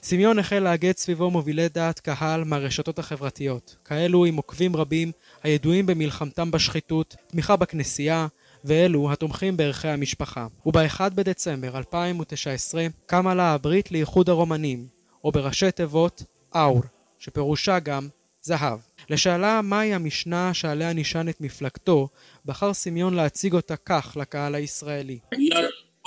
סמיון 0.08 0.38
החל 0.38 0.58
לאגד 0.58 0.96
סביבו 0.96 1.30
מובילי 1.30 1.68
דעת 1.68 2.00
קהל 2.00 2.44
מהרשתות 2.44 2.98
החברתיות, 2.98 3.76
כאלו 3.84 4.24
עם 4.24 4.36
עוקבים 4.36 4.76
רבים 4.76 5.12
הידועים 5.42 5.86
במלחמתם 5.86 6.50
בשחיתות, 6.50 7.16
תמיכה 7.26 7.56
בכנסייה, 7.56 8.26
ואלו 8.64 9.12
התומכים 9.12 9.56
בערכי 9.56 9.88
המשפחה. 9.88 10.46
וב-1 10.66 11.00
בדצמבר 11.14 11.78
2019 11.78 12.86
קמה 13.06 13.34
לה 13.34 13.52
הברית 13.52 13.92
לאיחוד 13.92 14.28
הרומנים, 14.28 14.86
או 15.24 15.32
בראשי 15.32 15.72
תיבות 15.72 16.22
אאור, 16.56 16.82
שפירושה 17.18 17.78
גם 17.78 18.08
זהב. 18.42 18.78
לשאלה 19.10 19.62
מהי 19.62 19.94
המשנה 19.94 20.54
שעליה 20.54 20.92
נשען 20.92 21.28
את 21.28 21.40
מפלגתו, 21.40 22.08
בחר 22.44 22.74
סמיון 22.74 23.14
להציג 23.14 23.54
אותה 23.54 23.76
כך 23.76 24.16
לקהל 24.20 24.54
הישראלי. 24.54 25.18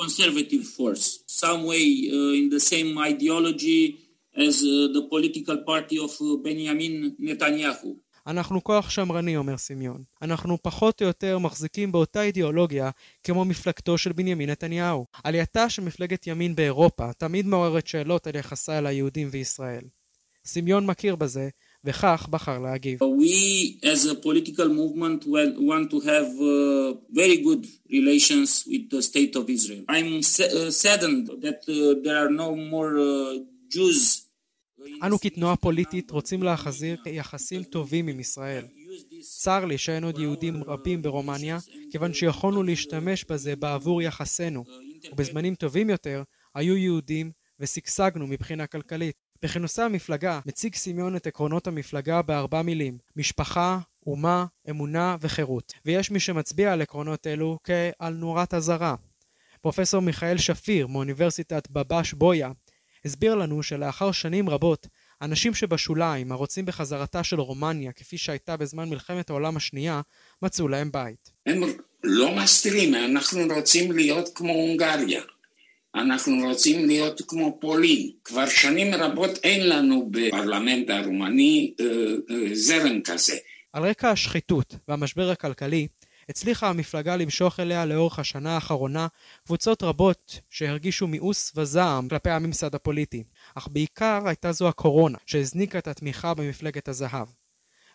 Conservative 0.04 0.66
force, 0.78 1.06
some 1.42 1.62
way 1.72 1.86
uh, 2.08 2.40
in 2.40 2.46
the 2.56 2.62
same 2.72 2.92
ideology 3.12 3.82
as 4.48 4.56
uh, 4.64 4.88
the 4.96 5.04
political 5.14 5.58
party 5.70 5.98
of 6.06 6.12
uh, 6.22 6.38
Benjamin 6.48 7.16
Netanyahu. 7.20 7.96
אנחנו 8.28 8.64
כוח 8.64 8.90
שמרני, 8.90 9.38
אומר 9.38 9.58
סמיון. 9.58 10.04
אנחנו 10.22 10.58
פחות 10.62 11.02
או 11.02 11.08
יותר 11.08 11.38
מחזיקים 11.40 11.92
באותה 11.92 12.24
אידיאולוגיה 12.24 12.90
כמו 13.24 13.46
מפלגתו 13.46 13.98
של 13.98 14.12
בנימין 14.12 14.50
נתניהו. 14.50 15.06
עלייתה 15.24 15.70
של 15.70 15.82
מפלגת 15.82 16.28
ימין 16.28 16.56
באירופה 16.56 17.14
תמיד 17.14 17.46
מעוררת 17.46 17.88
שאלות 17.88 18.28
על 18.28 18.36
יחסה 18.36 18.78
אל 18.78 18.86
היהודים 18.86 19.28
וישראל. 19.32 19.84
סמיון 20.46 20.86
מכיר 20.86 21.16
בזה, 21.16 21.50
וכך 21.84 22.28
בחר 22.30 22.60
להגיב. 22.60 23.00
We 23.04 23.86
as 23.86 24.06
a 24.06 24.16
political 24.16 24.70
movement 24.70 25.26
want 25.70 25.90
to 25.92 26.00
have 26.00 26.30
uh, 26.40 26.94
very 27.22 27.38
good 27.48 27.66
relations 27.90 28.50
with 28.72 28.90
the 28.90 29.02
state 29.02 29.36
of 29.36 29.50
Israel. 29.50 29.84
I'm 29.90 30.22
saddened 30.84 31.26
that 31.46 31.60
uh, 31.68 31.76
there 32.04 32.18
are 32.24 32.32
no 32.44 32.50
more 32.56 32.92
uh, 32.98 33.38
Jews 33.76 34.30
אנו 35.04 35.20
כתנועה 35.20 35.56
פוליטית 35.56 36.12
רוצים 36.12 36.44
להחזיר 36.44 36.98
יחסים 37.06 37.64
טובים 37.64 38.08
עם 38.08 38.20
ישראל. 38.20 38.66
צר 39.22 39.66
לי 39.66 39.78
שאין 39.78 40.04
עוד 40.04 40.20
יהודים 40.20 40.64
רבים 40.64 41.02
ברומניה, 41.02 41.58
כיוון 41.92 42.14
שיכולנו 42.14 42.64
להשתמש 42.64 43.26
בזה 43.30 43.56
בעבור 43.56 44.02
יחסינו, 44.02 44.64
ובזמנים 45.12 45.56
טובים 45.56 45.90
יותר 45.90 46.24
היו 46.56 46.78
יהודים 46.78 47.32
ושגשגנו 47.60 48.28
מבחינה 48.28 48.68
כלכלית. 48.68 49.16
בכינוסי 49.44 49.82
המפלגה 49.82 50.40
מציג 50.46 50.76
סמיון 50.76 51.16
את 51.16 51.28
עקרונות 51.28 51.68
המפלגה 51.68 52.22
בארבע 52.22 52.62
מילים 52.62 52.98
משפחה, 53.16 53.80
אומה, 54.08 54.46
אמונה 54.70 55.16
וחירות. 55.22 55.74
ויש 55.86 56.12
מי 56.12 56.20
שמצביע 56.20 56.74
על 56.74 56.82
עקרונות 56.82 57.28
אלו 57.28 57.58
כעל 57.64 58.14
נורת 58.14 58.54
אזהרה. 58.54 58.96
פרופסור 59.62 60.02
מיכאל 60.02 60.38
שפיר 60.38 60.88
מאוניברסיטת 60.88 61.68
בבש 61.70 62.14
בויה 62.14 62.52
הסביר 63.06 63.36
לנו 63.36 63.64
שלאחר 63.64 64.12
שנים 64.12 64.50
רבות 64.50 64.88
אנשים 65.22 65.54
שבשוליים 65.54 66.32
הרוצים 66.32 66.66
בחזרתה 66.66 67.24
של 67.24 67.40
רומניה 67.40 67.92
כפי 67.92 68.18
שהייתה 68.18 68.58
בזמן 68.58 68.90
מלחמת 68.90 69.30
העולם 69.30 69.58
השנייה 69.58 70.02
מצאו 70.42 70.68
להם 70.68 70.92
בית. 70.92 71.32
הם 71.46 71.62
לא 72.04 72.36
מסתירים, 72.36 72.96
אנחנו 72.96 73.42
רוצים 73.56 73.92
להיות 73.92 74.30
כמו 74.36 74.54
הונגריה. 74.54 75.22
אנחנו 75.96 76.48
רוצים 76.48 76.88
להיות 76.88 77.22
כמו 77.28 77.58
פולין. 77.62 78.12
כבר 78.24 78.50
שנים 78.50 78.94
רבות 78.94 79.38
אין 79.44 79.70
לנו 79.70 80.10
בפרלמנט 80.12 80.90
הרומני 80.90 81.74
אה, 81.80 81.86
אה, 82.30 82.56
זרם 82.56 83.02
כזה. 83.02 83.38
על 83.74 83.84
רקע 83.84 84.10
השחיתות 84.12 84.76
והמשבר 84.88 85.30
הכלכלי, 85.30 85.88
הצליחה 86.30 86.70
המפלגה 86.70 87.16
למשוך 87.16 87.60
אליה 87.60 87.86
לאורך 87.86 88.20
השנה 88.20 88.56
האחרונה 88.56 89.08
קבוצות 89.46 89.84
רבות 89.84 90.40
שהרגישו 90.50 91.08
מיאוס 91.08 91.52
וזעם 91.56 92.10
כלפי 92.10 92.30
הממסד 92.30 92.76
הפוליטי, 92.76 93.24
אך 93.56 93.68
בעיקר 93.72 94.22
הייתה 94.26 94.52
זו 94.52 94.68
הקורונה 94.68 95.18
שהזניקה 95.26 95.78
את 95.78 95.88
התמיכה 95.88 96.34
במפלגת 96.34 96.88
הזהב. 96.88 97.28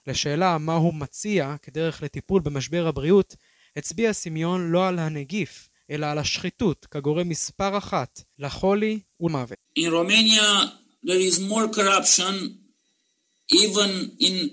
לשאלה 0.07 0.59
מה 0.59 0.74
הוא 0.74 0.94
מציע 0.94 1.54
כדרך 1.62 2.02
לטיפול 2.02 2.42
במשבר 2.42 2.87
הבריאות, 2.87 3.37
הצביע 3.76 4.12
סמיון 4.12 4.70
לא 4.70 4.88
על 4.88 4.98
הנגיף, 4.98 5.68
אלא 5.90 6.07
על 6.07 6.18
השחיתות 6.18 6.87
כגורם 6.90 7.29
מספר 7.29 7.79
אחת 7.79 8.23
לחולי 8.38 9.01
ולמוות. 9.20 9.59
In 9.79 9.83
Romania 9.83 10.68
there 11.07 11.31
is 11.31 11.40
more 11.40 11.68
corruption 11.77 12.35
even 13.53 13.90
in, 14.20 14.51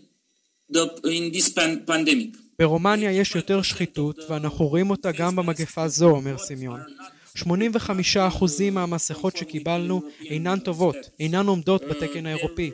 the, 0.74 0.86
in 1.06 1.34
this 1.36 1.50
pandemic. 1.88 2.38
ברומניה 2.60 3.12
יש 3.12 3.36
יותר 3.36 3.62
שחיתות, 3.62 4.20
ואנחנו 4.30 4.67
רואים 4.67 4.89
אותה 4.89 5.12
גם 5.12 5.36
במגפה 5.36 5.88
זו, 5.88 6.10
אומר 6.10 6.38
סמיון. 6.38 6.80
85% 7.38 7.41
מהמסכות 8.72 9.38
שקיבלנו 9.38 10.02
אינן 10.26 10.60
טובות, 10.60 10.96
אינן 11.20 11.46
עומדות 11.46 11.84
בתקן 11.89 12.26
האירופי. 12.26 12.72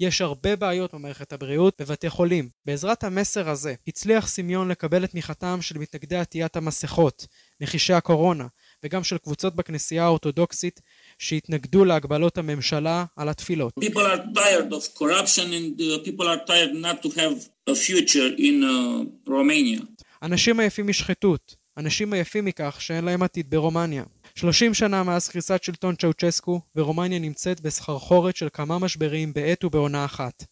יש 0.00 0.20
הרבה 0.20 0.56
בעיות 0.56 0.94
במערכת 0.94 1.32
הבריאות 1.32 1.80
בבתי 1.80 2.10
חולים. 2.10 2.48
בעזרת 2.66 3.04
המסר 3.04 3.50
הזה 3.50 3.74
הצליח 3.88 4.28
סמיון 4.28 4.68
לקבל 4.68 5.04
את 5.04 5.10
תמיכתם 5.10 5.62
של 5.62 5.78
מתנגדי 5.78 6.16
עטיית 6.16 6.56
המסכות, 6.56 7.26
מכחישי 7.60 7.92
הקורונה, 7.92 8.46
וגם 8.84 9.04
של 9.04 9.18
קבוצות 9.18 9.56
בכנסייה 9.56 10.04
האורתודוקסית 10.04 10.80
שהתנגדו 11.18 11.84
להגבלות 11.84 12.38
הממשלה 12.38 13.04
על 13.16 13.28
התפילות. 13.28 13.72
People 13.80 13.98
are 13.98 14.38
tired 14.38 14.72
of 14.72 14.98
corruption 14.98 15.46
and 15.52 15.80
uh, 15.80 16.08
people 16.08 16.26
are 16.26 16.46
tired 16.46 16.72
not 16.74 17.02
to 17.02 17.08
have 17.08 17.48
a 17.70 17.74
future 17.74 18.34
in 18.38 18.62
uh, 18.62 19.30
Romania. 19.30 19.82
אנשים 20.22 20.60
עייפים 20.60 20.86
משחיתות, 20.86 21.56
אנשים 21.76 22.12
עייפים 22.12 22.44
מכך 22.44 22.76
שאין 22.80 23.04
להם 23.04 23.22
עתיד 23.22 23.50
ברומניה. 23.50 24.04
30 24.34 24.74
שנה 24.74 25.02
מאז 25.02 25.28
קריסת 25.28 25.62
שלטון 25.62 25.94
צ'אוצ'סקו, 25.96 26.60
ורומניה 26.76 27.18
נמצאת 27.18 27.60
בסחרחורת 27.60 28.36
של 28.36 28.48
כמה 28.52 28.78
משברים 28.78 29.32
בעת 29.32 29.64
ובעונה 29.64 30.04
אחת. 30.04 30.44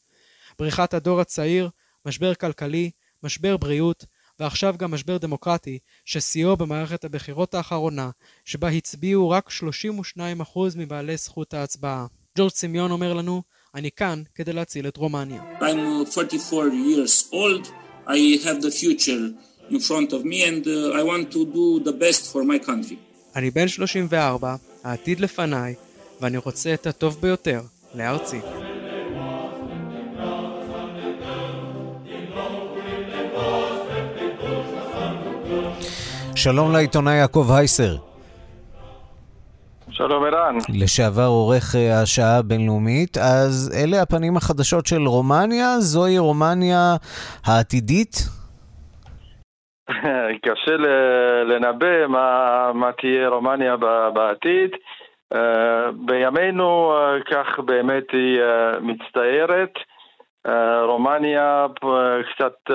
בריחת 0.58 0.94
הדור 0.94 1.20
הצעיר, 1.20 1.70
משבר 2.06 2.34
כלכלי, 2.34 2.90
משבר 3.22 3.56
בריאות, 3.56 4.04
ועכשיו 4.40 4.74
גם 4.78 4.90
משבר 4.90 5.18
דמוקרטי, 5.18 5.78
ששיאו 6.04 6.56
במערכת 6.56 7.04
הבחירות 7.04 7.54
האחרונה, 7.54 8.10
שבה 8.44 8.68
הצביעו 8.68 9.30
רק 9.30 9.50
32% 10.18 10.20
מבעלי 10.76 11.16
זכות 11.16 11.54
ההצבעה. 11.54 12.06
ג'ורג' 12.38 12.52
סמיון 12.52 12.90
אומר 12.90 13.14
לנו, 13.14 13.42
אני 13.74 13.90
כאן 13.90 14.22
כדי 14.34 14.52
להציל 14.52 14.88
את 14.88 14.96
רומניה. 14.96 15.42
I'm 15.60 16.18
44 16.18 16.68
years 16.68 17.32
old, 17.32 17.66
I 18.06 18.44
have 18.44 18.62
the 18.62 18.70
future 18.70 19.32
in 19.70 19.80
front 19.80 20.12
of 20.12 20.24
me 20.24 20.38
and 20.48 20.66
uh, 20.66 21.00
I 21.00 21.02
want 21.02 21.32
to 21.32 21.40
do 21.58 21.80
the 21.84 21.92
best 21.92 22.32
for 22.32 22.42
my 22.44 22.66
country. 22.66 22.96
אני 23.36 23.50
בן 23.50 23.68
34, 23.68 24.56
העתיד 24.84 25.20
לפניי, 25.20 25.74
ואני 26.20 26.36
רוצה 26.36 26.74
את 26.74 26.86
הטוב 26.86 27.18
ביותר 27.20 27.60
לארצי. 27.94 28.38
שלום 36.46 36.72
לעיתונאי 36.72 37.14
יעקב 37.14 37.46
הייסר. 37.58 37.92
שלום 39.90 40.24
ערן. 40.24 40.56
לשעבר 40.82 41.28
עורך 41.38 41.64
אה, 41.74 42.02
השעה 42.02 42.38
הבינלאומית, 42.38 43.16
אז 43.16 43.80
אלה 43.80 44.02
הפנים 44.02 44.36
החדשות 44.36 44.86
של 44.86 45.02
רומניה, 45.06 45.68
זוהי 45.78 46.18
רומניה 46.18 46.96
העתידית? 47.46 48.14
קשה 50.44 50.76
לנבא 51.44 52.06
מה, 52.06 52.70
מה 52.74 52.92
תהיה 52.92 53.28
רומניה 53.28 53.76
בעתיד. 54.14 54.70
אה, 55.34 55.90
בימינו 56.06 56.92
אה, 56.92 57.22
כך 57.30 57.58
באמת 57.58 58.06
היא 58.12 58.40
מצטיירת. 58.80 59.72
רומניה 60.82 61.66
קצת 62.34 62.74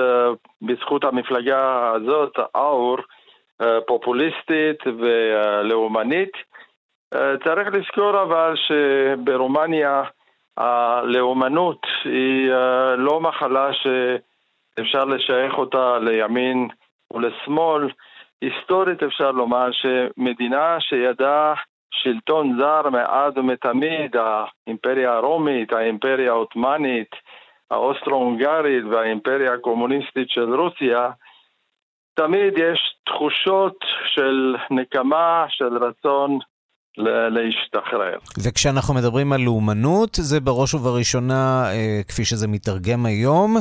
בזכות 0.62 1.04
המפלגה 1.04 1.92
הזאת, 1.94 2.32
אאור, 2.56 2.98
פופוליסטית 3.86 4.86
ולאומנית. 4.86 6.32
צריך 7.14 7.68
לזכור 7.72 8.22
אבל 8.22 8.54
שברומניה 8.56 10.02
הלאומנות 10.56 11.86
היא 12.04 12.50
לא 12.96 13.20
מחלה 13.20 13.70
שאפשר 13.72 15.04
לשייך 15.04 15.58
אותה 15.58 15.98
לימין 15.98 16.68
ולשמאל. 17.14 17.88
היסטורית 18.42 19.02
אפשר 19.02 19.30
לומר 19.30 19.68
שמדינה 19.72 20.76
שידעה 20.80 21.54
שלטון 21.90 22.58
זר 22.58 22.90
מאז 22.90 23.32
ומתמיד, 23.36 24.16
האימפריה 24.16 25.12
הרומית, 25.12 25.72
האימפריה 25.72 26.30
העות'מאנית, 26.32 27.10
האוסטרו-הונגרית 27.70 28.84
והאימפריה 28.90 29.52
הקומוניסטית 29.52 30.30
של 30.30 30.54
רוסיה, 30.54 31.10
תמיד 32.14 32.58
יש 32.58 32.96
תחושות 33.06 33.76
של 34.14 34.56
נקמה, 34.70 35.44
של 35.48 35.76
רצון 35.76 36.38
להשתחרר. 37.30 38.18
וכשאנחנו 38.44 38.94
מדברים 38.94 39.32
על 39.32 39.40
לאומנות, 39.40 40.14
זה 40.14 40.40
בראש 40.40 40.74
ובראשונה, 40.74 41.64
אה, 41.66 42.00
כפי 42.08 42.24
שזה 42.24 42.48
מתרגם 42.48 43.06
היום, 43.06 43.56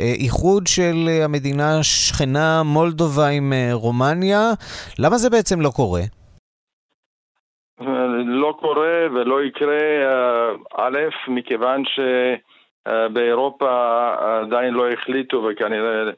אה, 0.00 0.12
איחוד 0.24 0.66
של 0.66 0.96
המדינה 1.24 1.78
השכנה 1.78 2.62
מולדובה 2.64 3.28
עם 3.28 3.52
אה, 3.52 3.70
רומניה. 3.72 4.40
למה 4.98 5.16
זה 5.16 5.30
בעצם 5.30 5.60
לא 5.60 5.70
קורה? 5.76 6.00
לא 8.26 8.54
קורה 8.60 9.06
ולא 9.14 9.42
יקרה, 9.42 9.80
א', 10.76 10.98
מכיוון 11.28 11.82
שבאירופה 12.86 13.70
עדיין 14.42 14.74
לא 14.74 14.90
החליטו 14.90 15.48
וכנראה 15.50 16.10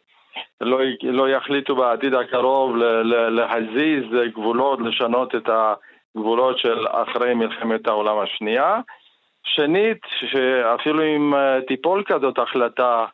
לא, 0.60 0.78
לא 1.02 1.28
יחליטו 1.28 1.76
בעתיד 1.76 2.14
הקרוב 2.14 2.76
להזיז 3.30 4.04
גבולות, 4.34 4.80
לשנות 4.80 5.34
את 5.34 5.48
הגבולות 5.48 6.58
של 6.58 6.86
אחרי 6.88 7.34
מלחמת 7.34 7.86
העולם 7.86 8.18
השנייה. 8.18 8.80
שנית, 9.46 10.00
שאפילו 10.20 11.02
אם 11.02 11.34
אה, 11.34 11.58
תיפול 11.68 12.02
כזאת 12.06 12.38
החלטה, 12.38 13.04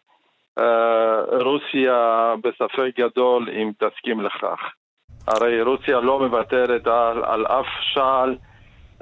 אה, 0.58 1.20
רוסיה 1.42 2.34
בספק 2.42 2.90
גדול 2.98 3.48
אם 3.52 3.70
תסכים 3.78 4.20
לכך. 4.20 4.60
הרי 5.28 5.62
רוסיה 5.62 6.00
לא 6.00 6.18
מוותרת 6.18 6.86
על, 6.86 7.24
על 7.24 7.46
אף 7.46 7.66
שעל 7.80 8.36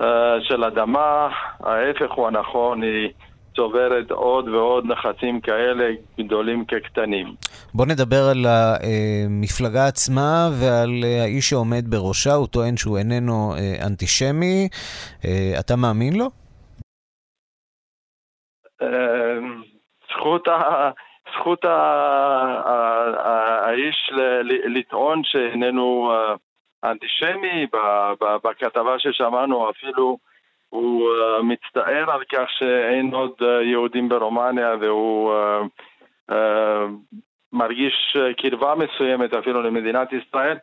אה, 0.00 0.36
של 0.40 0.64
אדמה, 0.64 1.28
ההפך 1.60 2.10
הוא 2.10 2.26
הנכון, 2.26 2.82
היא 2.82 3.10
צוברת 3.56 4.10
עוד 4.10 4.48
ועוד 4.48 4.84
נכסים 4.86 5.40
כאלה, 5.40 5.90
גדולים 6.20 6.64
כקטנים. 6.64 7.34
בוא 7.74 7.86
נדבר 7.86 8.22
על 8.30 8.46
המפלגה 8.46 9.86
עצמה 9.86 10.48
ועל 10.60 10.90
האיש 11.22 11.50
שעומד 11.50 11.84
בראשה, 11.90 12.32
הוא 12.32 12.46
טוען 12.46 12.76
שהוא 12.76 12.98
איננו 12.98 13.54
אה, 13.54 13.86
אנטישמי. 13.86 14.68
אה, 15.24 15.60
אתה 15.60 15.76
מאמין 15.76 16.12
לו? 16.18 16.30
אה, 18.82 19.38
זכות, 20.10 20.48
ה... 20.48 20.90
זכות. 21.34 21.64
האיש 23.64 24.10
לטעון 24.74 25.22
שאיננו 25.24 26.12
אנטישמי, 26.84 27.66
בכתבה 28.44 28.98
ששמענו 28.98 29.70
אפילו 29.70 30.18
הוא 30.70 31.10
uh, 31.10 31.42
מצטער 31.42 32.10
על 32.10 32.24
כך 32.32 32.50
שאין 32.58 33.14
עוד 33.14 33.32
uh, 33.40 33.44
יהודים 33.44 34.08
ברומניה 34.08 34.74
והוא 34.80 35.32
uh, 36.30 36.34
מרגיש 37.52 38.16
קרבה 38.36 38.74
מסוימת 38.74 39.34
אפילו 39.34 39.62
למדינת 39.62 40.12
ישראל. 40.12 40.56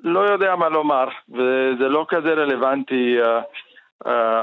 לא 0.00 0.20
יודע 0.20 0.56
מה 0.56 0.68
לומר, 0.68 1.08
וזה 1.28 1.88
לא 1.88 2.06
כזה 2.08 2.32
רלוונטי. 2.32 3.16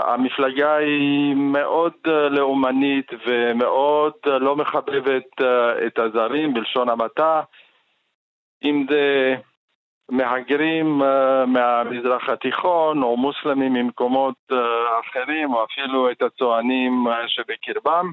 המפלגה 0.07 0.75
היא 0.75 1.35
מאוד 1.35 1.93
לאומנית 2.29 3.11
ומאוד 3.27 4.13
לא 4.25 4.55
מחבבת 4.55 5.41
את 5.87 5.99
הזרים 5.99 6.53
בלשון 6.53 6.89
המעטה. 6.89 7.41
אם 8.63 8.85
זה 8.89 9.35
מהגרים 10.11 11.01
uh, 11.01 11.05
מהמזרח 11.47 12.29
התיכון 12.29 13.03
או 13.03 13.17
מוסלמים 13.17 13.73
ממקומות 13.73 14.35
uh, 14.51 14.55
אחרים 14.99 15.53
או 15.53 15.63
אפילו 15.63 16.11
את 16.11 16.21
הצוענים 16.21 17.07
uh, 17.07 17.11
שבקרבם. 17.27 18.11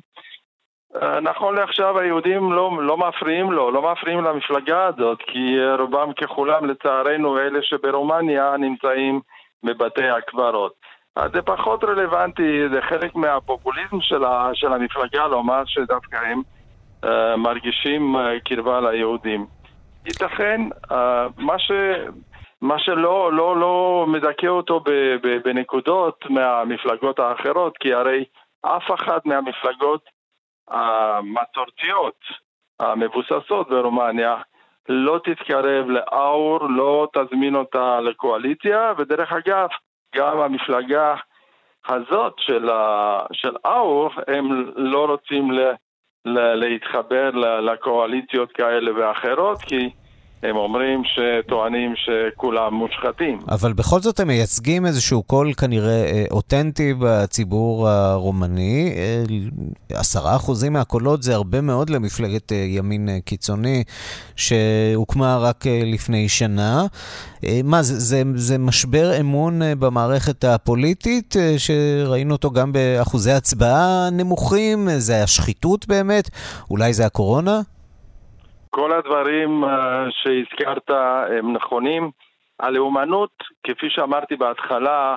נכון 1.23 1.55
לעכשיו 1.55 1.99
היהודים 1.99 2.53
לא, 2.53 2.71
לא 2.83 2.97
מפריעים 2.97 3.53
לו, 3.53 3.71
לא 3.71 3.93
מפריעים 3.93 4.25
למפלגה 4.25 4.87
הזאת 4.87 5.19
כי 5.27 5.57
רובם 5.79 6.13
ככולם 6.13 6.65
לצערנו 6.65 7.39
אלה 7.39 7.59
שברומניה 7.63 8.57
נמצאים 8.59 9.21
מבתי 9.63 10.09
הקברות. 10.09 10.73
אז 11.17 11.31
זה 11.33 11.43
פחות 11.43 11.85
רלוונטי, 11.85 12.69
זה 12.73 12.81
חלק 12.83 13.15
מהפופוליזם 13.15 14.01
של, 14.01 14.25
ה, 14.25 14.51
של 14.55 14.73
המפלגה 14.73 15.27
לומר 15.27 15.63
שדווקא 15.67 16.17
הם 16.17 16.43
uh, 17.05 17.09
מרגישים 17.37 18.17
uh, 18.17 18.21
קרבה 18.45 18.81
ליהודים. 18.81 19.47
ייתכן, 20.07 20.61
uh, 20.91 20.95
מה, 21.37 21.59
ש, 21.59 21.71
מה 22.61 22.79
שלא 22.79 23.33
לא, 23.33 23.61
לא 23.61 24.05
מדכא 24.09 24.47
אותו 24.47 24.81
ב, 24.81 24.91
ב, 25.23 25.43
בנקודות 25.45 26.25
מהמפלגות 26.31 27.19
האחרות, 27.19 27.79
כי 27.79 27.95
הרי 27.95 28.25
אף 28.63 28.91
אחת 28.95 29.27
מהמפלגות 29.27 30.05
המסורתיות 30.69 32.19
המבוססות 32.81 33.69
ברומניה 33.69 34.37
לא 34.89 35.21
תתקרב 35.25 35.87
לאור, 35.89 36.69
לא 36.71 37.09
תזמין 37.13 37.55
אותה 37.57 38.01
לקואליציה, 38.01 38.93
ודרך 38.99 39.33
אגב, 39.33 39.69
גם 40.15 40.39
המפלגה 40.39 41.15
הזאת 41.89 42.35
של, 42.39 42.69
של 43.33 43.57
אאור, 43.67 44.11
הם 44.29 44.73
לא 44.77 45.07
רוצים 45.07 45.53
ל, 45.53 45.73
להתחבר 46.25 47.31
לקואליציות 47.61 48.53
כאלה 48.53 48.91
ואחרות, 48.97 49.59
כי 49.63 49.91
הם 50.43 50.57
אומרים 50.57 51.03
שטוענים 51.05 51.95
שכולם 51.97 52.75
מושחתים. 52.75 53.39
אבל 53.49 53.73
בכל 53.73 54.01
זאת 54.01 54.21
הם 54.21 54.29
מייצגים 54.29 54.87
איזשהו 54.87 55.23
קול 55.23 55.53
כנראה 55.53 56.05
אה, 56.05 56.25
אותנטי 56.31 56.95
בציבור 56.99 57.89
הרומני. 57.89 58.93
אה, 58.97 59.25
עשרה 59.99 60.37
אחוזים 60.37 60.73
מהקולות 60.73 61.23
זה 61.23 61.35
הרבה 61.35 61.61
מאוד 61.61 61.91
למפלגת 61.91 62.53
אה, 62.53 62.57
ימין 62.57 63.09
קיצוני 63.25 63.85
שהוקמה 64.37 65.39
רק 65.39 65.65
לפני 65.67 66.29
שנה. 66.29 66.87
מה, 67.65 67.83
זה, 67.83 67.99
זה, 67.99 68.23
זה 68.35 68.59
משבר 68.59 69.21
אמון 69.21 69.61
במערכת 69.79 70.45
הפוליטית, 70.45 71.37
שראינו 71.59 72.35
אותו 72.35 72.51
גם 72.51 72.73
באחוזי 72.73 73.33
הצבעה 73.33 74.09
נמוכים? 74.13 74.89
זה 74.99 75.23
השחיתות 75.23 75.89
באמת? 75.89 76.31
אולי 76.71 76.93
זה 76.93 77.07
הקורונה? 77.07 77.61
כל 78.75 78.93
הדברים 78.93 79.65
uh, 79.65 79.69
שהזכרת 80.11 80.91
הם 81.39 81.53
נכונים. 81.53 82.11
הלאומנות, 82.61 83.31
כפי 83.67 83.91
שאמרתי 83.91 84.37
בהתחלה, 84.37 85.17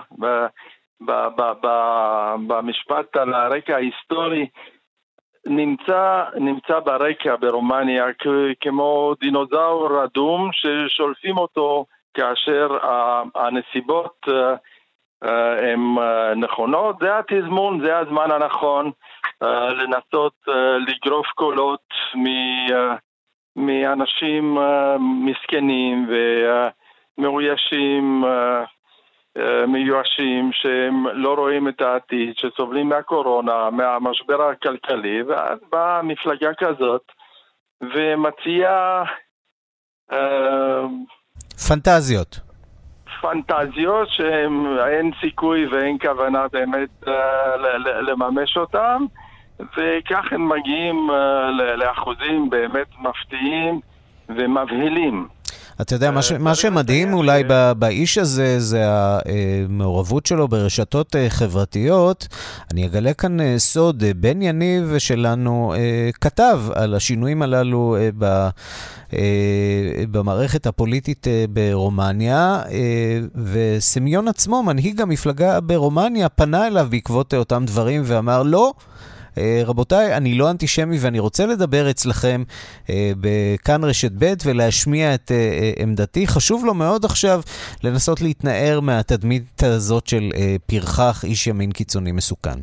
במשפט 2.48 3.18
על 3.18 3.34
הרקע 3.34 3.76
ההיסטורי, 3.76 4.48
נמצא, 5.46 6.24
נמצא 6.36 6.80
ברקע 6.80 7.36
ברומניה 7.36 8.06
כמו 8.62 9.14
דינוזאור 9.20 10.02
רדום 10.02 10.50
ששולפים 10.54 11.38
אותו 11.38 11.86
כאשר 12.14 12.78
הנסיבות 13.36 14.28
הן 15.22 15.96
נכונות. 16.36 16.96
זה 17.00 17.18
התזמון, 17.18 17.86
זה 17.86 17.98
הזמן 17.98 18.32
הנכון 18.32 18.92
לנסות 19.72 20.34
לגרוף 20.88 21.28
קולות 21.28 21.84
מ... 22.16 22.26
מאנשים 23.56 24.58
uh, 24.58 24.62
מסכנים 25.00 26.10
ומאוישים, 27.18 28.24
uh, 28.24 28.68
uh, 29.38 29.42
מיואשים, 29.68 30.50
שהם 30.54 31.08
לא 31.14 31.34
רואים 31.34 31.68
את 31.68 31.82
העתיד, 31.82 32.34
שסובלים 32.38 32.90
מהקורונה, 32.90 33.70
מהמשבר 33.70 34.50
הכלכלי, 34.50 35.22
ואז 35.22 35.60
באה 35.72 36.02
מפלגה 36.02 36.54
כזאת 36.54 37.12
ומציעה... 37.82 39.04
פנטזיות. 41.68 42.40
פנטזיות 43.22 44.08
שאין 44.10 45.12
סיכוי 45.22 45.68
ואין 45.68 45.98
כוונה 46.02 46.48
באמת 46.48 46.90
לממש 48.02 48.58
אותן. 48.58 48.98
וכך 49.60 50.26
הם 50.32 50.50
מגיעים 50.50 51.10
uh, 51.10 51.78
לאחוזים 51.78 52.50
באמת 52.50 52.88
מפתיעים 53.00 53.80
ומבהילים. 54.30 55.28
אתה 55.82 55.96
יודע, 55.96 56.12
מה, 56.12 56.22
ש, 56.22 56.32
מה 56.32 56.56
שמדהים 56.56 57.14
אולי 57.14 57.44
באיש 57.78 58.18
הזה 58.18 58.60
זה 58.60 58.84
המעורבות 58.88 60.26
שלו 60.26 60.48
ברשתות 60.48 61.16
אה, 61.16 61.30
חברתיות. 61.30 62.28
אני 62.72 62.86
אגלה 62.86 63.14
כאן 63.14 63.40
אה, 63.40 63.56
סוד, 63.58 64.04
בן 64.16 64.42
יניב 64.42 64.98
שלנו 64.98 65.74
כתב 66.22 66.62
על 66.76 66.96
השינויים 66.96 67.42
הללו 67.42 67.98
ב... 68.18 68.48
במערכת 70.12 70.68
הפוליטית 70.68 71.28
ברומניה, 71.50 72.62
וסמיון 73.52 74.28
עצמו, 74.28 74.64
מנהיג 74.64 75.02
המפלגה 75.02 75.60
ברומניה, 75.62 76.30
פנה 76.30 76.68
אליו 76.68 76.88
בעקבות 76.90 77.34
אותם 77.34 77.64
דברים 77.66 78.02
ואמר, 78.06 78.44
לא, 78.44 78.74
אה, 78.78 79.15
רבותיי, 79.66 80.18
אני 80.18 80.38
לא 80.38 80.52
אנטישמי 80.52 80.98
ואני 81.02 81.20
רוצה 81.20 81.46
לדבר 81.46 81.90
אצלכם 81.90 82.44
אה, 82.90 83.12
בכאן 83.22 83.84
רשת 83.84 84.12
ב' 84.20 84.34
ולהשמיע 84.46 85.16
את 85.16 85.32
אה, 85.32 85.72
עמדתי. 85.84 86.28
חשוב 86.28 86.66
לו 86.66 86.74
מאוד 86.74 87.06
עכשיו 87.06 87.40
לנסות 87.84 88.22
להתנער 88.22 88.80
מהתדמית 88.80 89.64
הזאת 89.64 90.08
של 90.08 90.30
פרחח, 90.66 91.24
איש 91.24 91.48
ימין 91.48 91.72
קיצוני 91.72 92.12
מסוכן. 92.12 92.60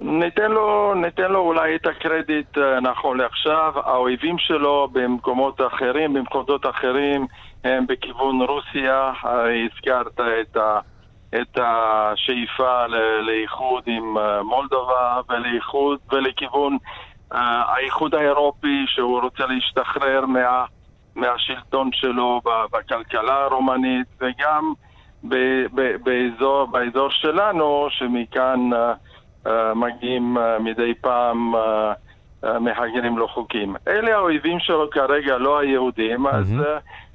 ניתן 0.00 0.50
לו, 0.50 0.94
ניתן 0.94 1.32
לו 1.32 1.38
אולי 1.38 1.76
את 1.76 1.86
הקרדיט 1.86 2.58
נכון 2.82 3.18
לעכשיו. 3.18 3.72
האויבים 3.84 4.38
שלו 4.38 4.88
במקומות 4.92 5.60
אחרים, 5.74 6.14
במקומות 6.14 6.66
אחרים, 6.66 7.26
הם 7.64 7.86
בכיוון 7.86 8.42
רוסיה. 8.42 9.12
הזכרת 9.72 10.20
את 10.40 10.56
ה... 10.56 10.78
את 11.40 11.58
השאיפה 11.62 12.86
לאיחוד 13.26 13.82
עם 13.86 14.18
אה, 14.18 14.42
מולדובה 14.42 15.20
ולאיחוד 15.28 15.98
ולכיוון 16.12 16.76
אה, 17.32 17.62
האיחוד 17.66 18.14
האירופי 18.14 18.84
שהוא 18.86 19.20
רוצה 19.20 19.46
להשתחרר 19.46 20.26
מה, 20.26 20.64
מהשלטון 21.14 21.90
שלו 21.92 22.40
בכלכלה 22.72 23.44
הרומנית 23.44 24.06
וגם 24.20 24.72
ב, 25.28 25.34
ב, 25.74 25.96
באזור, 26.04 26.66
באזור 26.66 27.10
שלנו 27.10 27.86
שמכאן 27.90 28.70
uh, 28.72 29.48
מגיעים 29.74 30.36
מדי 30.60 30.94
פעם 31.00 31.54
מהגרים 32.60 33.18
לא 33.18 33.26
חוקיים. 33.26 33.76
אלה 33.88 34.14
האויבים 34.14 34.60
שלו 34.60 34.90
כרגע, 34.90 35.38
לא 35.38 35.58
היהודים, 35.58 36.26
mm-hmm. 36.26 36.36
אז 36.36 36.54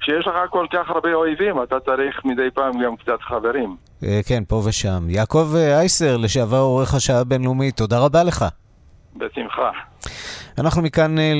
כשיש 0.00 0.26
לך 0.26 0.34
כל 0.50 0.66
כך 0.70 0.90
הרבה 0.90 1.14
אויבים, 1.14 1.62
אתה 1.62 1.80
צריך 1.80 2.24
מדי 2.24 2.50
פעם 2.50 2.82
גם 2.84 2.96
קצת 2.96 3.22
חברים. 3.22 3.76
אה, 4.04 4.20
כן, 4.26 4.42
פה 4.48 4.62
ושם. 4.64 5.06
יעקב 5.10 5.52
אה, 5.56 5.78
אייסר, 5.78 6.16
לשעבר 6.16 6.58
עורך 6.58 6.94
השעה 6.94 7.20
הבינלאומית, 7.20 7.76
תודה 7.76 7.98
רבה 7.98 8.22
לך. 8.22 8.44
בשמחה. 9.16 9.70
אנחנו 10.58 10.82
מכאן 10.82 11.18
אה, 11.18 11.32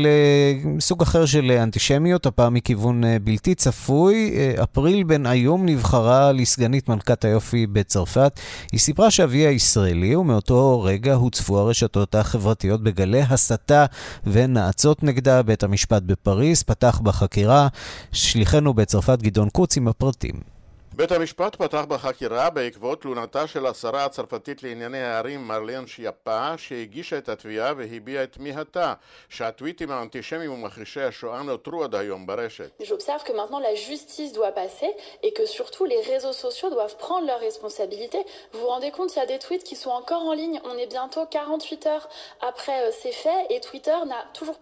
לסוג 0.77 1.03
אחר 1.03 1.27
של 1.27 1.51
אנטישמיות, 1.51 2.27
הפעם 2.27 2.55
מכיוון 2.55 3.03
בלתי 3.25 3.55
צפוי. 3.55 4.33
אפריל 4.63 5.03
בן 5.03 5.27
איום 5.27 5.67
נבחרה 5.67 6.33
לסגנית 6.33 6.89
מלכת 6.89 7.25
היופי 7.25 7.67
בצרפת. 7.67 8.41
היא 8.73 8.81
סיפרה 8.81 9.11
שאביה 9.11 9.51
ישראלי, 9.51 10.17
ומאותו 10.17 10.83
רגע 10.83 11.15
הוצפו 11.15 11.59
הרשתות 11.59 12.15
החברתיות 12.15 12.83
בגלי 12.83 13.23
הסתה 13.23 13.87
ונאצות 14.25 15.03
נגדה. 15.03 15.43
בית 15.43 15.63
המשפט 15.63 16.03
בפריז 16.03 16.63
פתח 16.63 17.01
בחקירה. 17.01 17.69
שליחנו 18.13 18.75
בצרפת 18.75 19.23
גדעון 19.23 19.49
קוץ 19.49 19.77
עם 19.77 19.89
הפרטים. 19.89 20.60
בית 21.01 21.13
המשפט 21.13 21.57
פתח 21.57 21.85
בחקירה 21.89 22.51
בעקבות 22.51 23.03
תלונתה 23.03 23.47
של 23.47 23.67
השרה 23.67 24.05
הצרפתית 24.05 24.63
לענייני 24.63 25.03
הערים 25.03 25.49
מרליאן 25.49 25.87
שיאפה 25.87 26.59
שהגישה 26.59 27.19
את 27.19 27.29
התביעה 27.29 27.73
והביעה 27.77 28.23
את 28.25 28.33
תמיהתה 28.33 28.95
שהטוויטים 29.29 29.91
האנטישמיים 29.91 30.53
ומכחישי 30.53 31.01
השואה 31.01 31.43
נותרו 31.43 31.85
עד 31.85 31.95
היום 31.95 32.27
ברשת. 32.27 32.71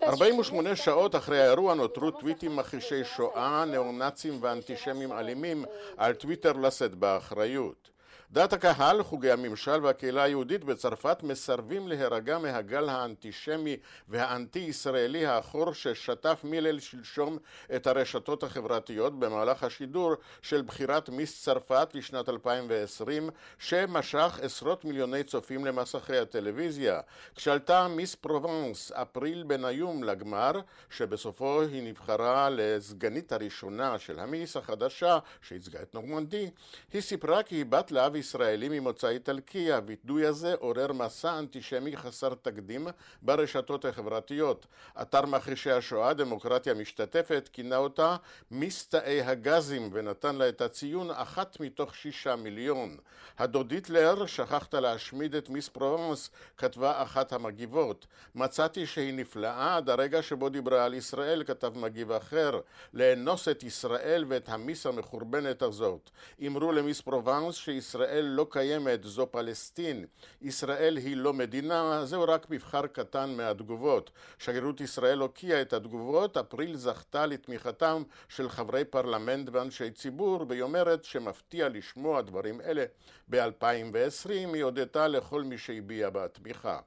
ארבעים 0.03 0.39
ושמונה 0.39 0.77
שעות 0.77 1.17
אחרי 1.17 1.41
האירוע 1.41 1.75
נותרו 1.75 2.11
טוויטים 2.11 2.57
מכחישי 2.57 3.05
שואה, 3.05 3.65
נאו-נאצים 3.65 4.39
ואנטישמים 4.41 5.13
אלימים 5.13 5.65
על 5.97 6.15
טוויטים 6.15 6.28
טוויטר 6.29 6.53
לשאת 6.53 6.95
באחריות. 6.95 7.91
דעת 8.33 8.53
הקהל, 8.53 9.03
חוגי 9.03 9.31
הממשל 9.31 9.85
והקהילה 9.85 10.23
היהודית 10.23 10.65
בצרפת 10.65 11.23
מסרבים 11.23 11.89
להירגע 11.89 12.39
מהגל 12.39 12.89
האנטישמי 12.89 13.77
והאנטי-ישראלי 14.09 15.27
העכור 15.27 15.75
ששטף 15.75 16.41
מליל 16.45 16.81
שלשום 16.81 17.39
את 17.77 17.87
הרשתות 17.87 18.43
החברתיות 18.43 19.19
במהלך 19.19 19.65
השידור 19.65 20.15
של 20.43 20.63
בחירת 20.63 21.09
מיס 21.09 21.43
צרפת 21.43 21.89
לשנת 21.95 22.29
2020 22.29 23.31
שמשך 23.59 24.39
עשרות 24.43 24.85
מיליוני 24.85 25.25
צופים 25.25 25.65
למסכי 25.65 26.17
הטלוויזיה. 26.17 27.01
כשעלתה 27.35 27.89
מיס 27.89 28.15
פרובנס 28.15 28.93
אפריל 28.93 29.43
בניום 29.43 30.05
לגמר, 30.05 30.53
שבסופו 30.91 31.63
היא 31.63 31.83
נבחרה 31.83 32.49
לסגנית 32.51 33.33
הראשונה 33.33 33.99
של 33.99 34.19
המיס 34.19 34.57
החדשה 34.57 35.19
שייצגה 35.43 35.83
את 35.83 35.95
נורמנדי, 35.95 36.51
היא 36.93 37.01
סיפרה 37.01 37.43
כי 37.43 37.55
היא 37.55 37.67
בת 37.69 37.91
לאב 37.91 38.18
ישראלי 38.19 38.69
ממוצא 38.69 39.09
איטלקי. 39.09 39.73
הווידוי 39.73 40.27
הזה 40.27 40.55
עורר 40.55 40.93
מסע 40.93 41.39
אנטישמי 41.39 41.97
חסר 41.97 42.35
תקדים 42.43 42.89
ברשתות 43.23 43.85
החברתיות. 43.85 44.67
אתר 45.03 45.27
מכחישי 45.27 45.71
השואה, 45.71 46.15
דמוקרטיה 46.15 46.75
משתתפת, 46.75 47.49
כינה 47.53 47.77
אותה 47.77 48.17
מיס 48.51 48.87
תאי 48.87 49.23
הגזים 49.23 49.91
ונתן 49.93 50.37
לה 50.37 50.49
את 50.49 50.61
הציון 50.61 51.11
אחת 51.11 51.61
מתוך 51.61 51.95
שישה 51.95 52.37
מיליון. 52.37 52.97
הדוד 53.39 53.71
היטלר, 53.71 54.27
שכחת 54.27 54.75
להשמיד 54.75 55.35
את 55.35 55.49
מיס 55.49 55.69
פרובנס, 55.69 56.31
כתבה 56.57 57.03
אחת 57.03 57.33
המגיבות. 57.33 58.07
מצאתי 58.35 58.87
שהיא 58.87 59.15
נפלאה 59.15 59.77
עד 59.77 59.91
הרגע 59.91 60.23
שבו 60.23 60.49
דיברה 60.49 60.85
על 60.85 60.95
ישראל, 60.95 61.45
כתב 61.45 61.73
מגיב 61.79 62.13
אחר. 62.13 62.61
לאנוס 62.95 63.49
את 63.49 63.63
ישראל 63.63 64.25
ואת 64.29 64.49
המיס 64.49 64.87
המחורבנת 64.87 65.63
הזאת. 65.63 66.11
אמרו 66.47 66.73
למיס 66.73 67.01
פרובנס 67.01 67.55
שישראל 67.55 68.08
לא 68.23 68.47
קיימת, 68.51 69.05
זו 69.05 69.27
פלסטין. 69.27 70.07
ישראל 70.43 70.97
היא 70.97 71.17
לא 71.17 71.33
מדינה, 71.33 72.05
זהו 72.05 72.25
רק 72.29 72.51
מבחר 72.51 72.87
קטן 72.87 73.31
מהתגובות. 73.37 74.11
שגרירות 74.39 74.81
ישראל 74.81 75.19
הוקיעה 75.19 75.63
את 75.63 75.73
התגובות, 75.73 76.37
אפריל 76.37 76.77
זכתה 76.77 77.27
לתמיכתם 77.27 78.03
של 78.29 78.49
חברי 78.49 78.85
פרלמנט 78.85 79.49
ואנשי 79.53 79.91
ציבור, 79.91 80.45
והיא 80.49 80.63
אומרת 80.63 81.05
שמפתיע 81.05 81.69
לשמוע 81.69 82.21
דברים 82.23 82.61
אלה 82.61 82.85
ב-2020, 83.29 84.31
היא 84.55 84.65
הודתה 84.65 85.09
לכל 85.09 85.43
מי 85.43 85.59
שהביע 85.59 86.11
בה 86.11 86.29
תמיכה. 86.29 86.79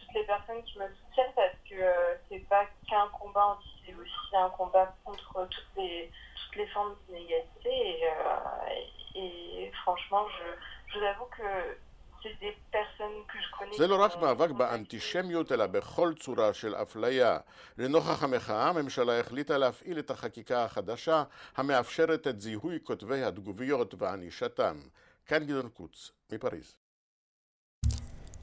Toutes 0.00 0.14
les 0.20 0.26
personnes 0.34 0.62
qui 0.68 0.78
me 0.78 0.86
soutiennent 0.98 1.34
parce 1.34 1.58
que 1.68 1.74
euh, 1.74 2.14
c'est 2.28 2.44
pas 2.48 2.64
qu'un 2.88 3.08
combat 3.18 3.58
c'est 3.84 3.94
aussi 3.94 4.36
un 4.36 4.50
combat 4.50 4.94
contre 5.04 5.48
toutes 5.50 5.76
les, 5.76 6.10
toutes 6.36 6.56
les 6.56 6.66
formes 6.68 6.94
euh, 7.10 7.16
et 7.16 9.01
franchement, 9.84 10.28
je, 10.36 10.46
je 10.92 10.98
vous 10.98 11.04
avoue 11.04 11.28
que 11.36 11.48
c'est 12.22 12.38
des 12.40 12.54
personnes 12.70 13.18
que 13.28 13.38
je 13.38 13.50
connais. 13.58 13.76
זה 13.76 13.86
לא 13.86 14.02
רק 14.02 14.16
מאבק 14.16 14.50
באנטישמיות, 14.50 15.52
אלא 15.52 15.66
בכל 15.66 16.12
צורה 16.14 16.54
של 16.54 16.74
אפליה. 16.74 17.38
לנוכח 17.78 18.22
המחאה, 18.22 18.68
הממשלה 18.68 19.20
החליטה 19.20 19.58
להפעיל 19.58 19.98
את 19.98 20.10
החקיקה 20.10 20.64
החדשה, 20.64 21.24
המאפשרת 21.56 22.26
את 22.26 22.40
זיהוי 22.40 22.78
כותבי 22.82 23.22
התגוביות 23.22 23.94
וענישתם. 23.98 24.76
כאן 25.26 25.44
גדעון 25.44 25.68
קוץ, 25.68 26.12
מפריז. 26.32 26.81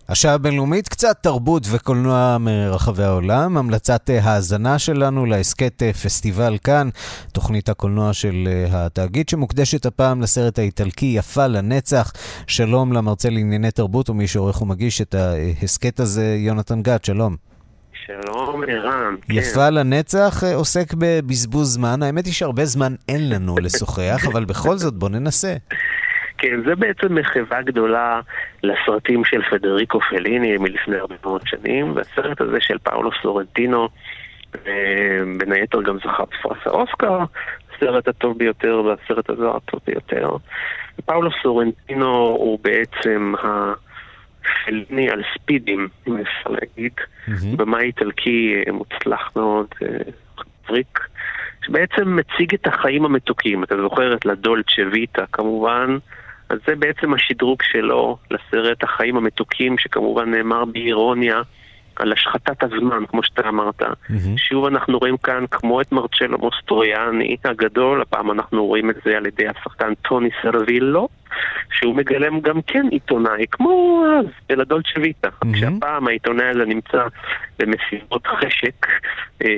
השעה 0.10 0.34
הבינלאומית, 0.34 0.88
קצת 0.88 1.18
תרבות 1.22 1.64
וקולנוע 1.72 2.38
מרחבי 2.39 3.03
העולם. 3.03 3.57
המלצת 3.57 4.10
אה, 4.10 4.20
האזנה 4.24 4.80
שלנו 4.80 5.26
להסכת 5.26 5.84
אה, 5.84 5.93
פסטיבל 5.93 6.57
כאן, 6.64 6.89
תוכנית 7.34 7.70
הקולנוע 7.70 8.14
של 8.14 8.47
אה, 8.47 8.86
התאגיד, 8.86 9.30
שמוקדשת 9.30 9.86
הפעם 9.86 10.22
לסרט 10.22 10.60
האיטלקי 10.60 11.05
יפה 11.05 11.47
לנצח. 11.47 12.12
שלום 12.47 12.93
למרצה 12.93 13.30
לענייני 13.30 13.72
תרבות 13.72 14.10
ומי 14.10 14.28
שעורך 14.28 14.62
ומגיש 14.62 15.01
את 15.01 15.16
ההסכת 15.16 15.99
הזה, 15.99 16.36
יונתן 16.39 16.82
גת, 16.82 17.05
שלום. 17.05 17.36
שלום, 18.05 18.62
ערן. 18.68 19.16
יפה 19.30 19.70
לנצח 19.70 20.43
עוסק 20.55 20.93
בבזבוז 20.97 21.74
זמן. 21.74 22.03
האמת 22.03 22.26
היא 22.26 22.34
שהרבה 22.34 22.66
זמן 22.66 22.95
אין 23.07 23.30
לנו 23.30 23.57
לשוחח, 23.57 24.26
אבל 24.32 24.45
בכל 24.45 24.78
זאת 24.78 24.93
בוא 24.93 25.10
ננסה. 25.10 25.55
כן, 26.40 26.62
זה 26.66 26.76
בעצם 26.76 27.16
מחווה 27.16 27.62
גדולה 27.62 28.22
לסרטים 28.64 29.26
של 29.26 29.42
פדריקו 29.50 30.00
פליני 30.00 30.58
מלפני 30.58 30.98
הרבה 30.98 31.16
מאוד 31.24 31.42
שנים, 31.46 31.96
והסרט 31.96 32.42
הזה 32.42 32.58
של 32.60 32.78
פאולו 32.78 33.10
סורנטינו, 33.22 33.90
בין 35.38 35.52
היתר 35.52 35.82
גם 35.82 35.98
זכה 35.98 36.24
בפרס 36.26 36.58
האוסקר, 36.66 37.20
הסרט 37.76 38.08
הטוב 38.08 38.38
ביותר 38.38 38.82
והסרט 38.86 39.30
הזו 39.30 39.56
הטוב 39.56 39.80
ביותר. 39.88 40.30
פאולו 41.06 41.30
סורנטינו 41.44 42.16
הוא 42.16 42.60
בעצם 42.62 43.34
הפליני 43.44 45.10
על 45.10 45.22
ספידים, 45.34 45.88
אם 46.08 46.18
אפשר 46.18 46.50
להגיד, 46.50 46.94
mm-hmm. 46.98 47.58
במאי 47.58 47.86
איטלקי 47.86 48.64
מוצלח 48.72 49.32
מאוד, 49.36 49.68
מבריק. 50.64 51.00
שבעצם 51.66 52.16
מציג 52.16 52.54
את 52.54 52.68
החיים 52.68 53.06
המתוקים. 53.06 53.64
אתה 53.64 53.76
זוכר 53.82 54.14
את 54.14 54.26
לדולצ'ה 54.26 54.82
ויטה 54.92 55.26
כמובן, 55.32 55.98
אז 56.50 56.60
זה 56.68 56.76
בעצם 56.76 57.14
השדרוג 57.14 57.62
שלו 57.64 58.18
לסרט 58.32 58.84
החיים 58.84 59.18
המתוקים, 59.18 59.78
שכמובן 59.78 60.32
נאמר 60.32 60.66
באירוניה 60.66 61.41
על 62.00 62.14
השחתת 62.14 62.64
הזמן, 62.64 63.04
כמו 63.08 63.24
שאתה 63.24 63.50
אמרת. 63.50 63.82
Mm-hmm. 63.82 64.38
שוב 64.38 64.66
אנחנו 64.66 64.97
רואים 64.97 65.18
כאן, 65.18 65.45
כמו 65.52 65.82
את 65.82 65.91
מרצ'לו 65.91 66.38
מוסטרויאני 66.38 67.38
הגדול, 67.45 68.02
הפעם 68.02 68.32
אנחנו 68.32 68.66
רואים 68.66 68.89
את 68.89 68.95
זה 69.06 69.18
על 69.18 69.26
ידי 69.26 69.47
השחקן 69.47 69.93
טוני 69.95 70.30
סרווילו, 70.41 71.08
שהוא 71.72 71.95
מגלם 71.95 72.39
גם 72.39 72.62
כן 72.62 72.88
עיתונאי, 72.91 73.45
כמו 73.52 74.04
אז, 74.20 74.26
בלדולצ'ה 74.50 75.00
ויטה. 75.02 75.28
Mm-hmm. 75.28 75.54
כשהפעם 75.54 76.08
העיתונאי 76.08 76.45
הזה 76.45 76.66
נמצא 76.66 77.04
במסיבות 77.60 78.28
חשק, 78.28 78.88
אה, 79.45 79.50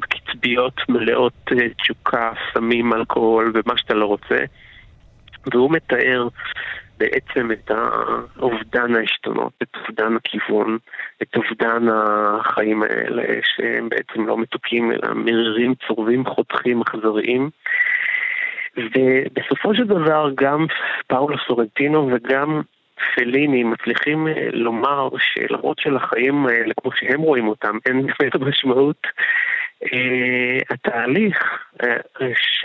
קצביות 0.00 0.80
מלאות 0.88 1.52
אה, 1.52 1.68
תשוקה, 1.68 2.32
סמים, 2.54 2.92
אלכוהול 2.92 3.52
ומה 3.54 3.78
שאתה 3.78 3.94
לא 3.94 4.06
רוצה. 4.06 4.36
והוא 5.52 5.70
מתאר 5.70 6.28
בעצם 6.98 7.50
את 7.52 7.70
אובדן 8.38 8.96
העשתונות, 8.96 9.52
את 9.62 9.68
אובדן 9.76 10.16
הכיוון, 10.16 10.78
את 11.22 11.36
אובדן 11.36 11.86
החיים 11.92 12.82
האלה 12.82 13.22
שהם 13.44 13.88
בעצם 13.88 14.26
לא 14.26 14.38
מתוקים 14.38 14.92
אלא 14.92 15.14
מרירים, 15.14 15.74
צורבים, 15.86 16.26
חותכים, 16.26 16.80
אכזריים. 16.80 17.50
ובסופו 18.76 19.74
של 19.74 19.84
דבר 19.84 20.30
גם 20.34 20.66
פאולו 21.06 21.36
סורנטינו 21.46 22.10
וגם 22.12 22.60
פליני 23.14 23.62
מצליחים 23.62 24.28
לומר 24.52 25.08
שלמרות 25.18 25.78
שלחיים 25.78 26.46
האלה, 26.46 26.74
כמו 26.80 26.90
שהם 26.92 27.20
רואים 27.20 27.48
אותם, 27.48 27.78
אין 27.86 28.06
באמת 28.06 28.36
משמעות, 28.36 29.06
התהליך 30.70 31.42
uh, 31.82 31.86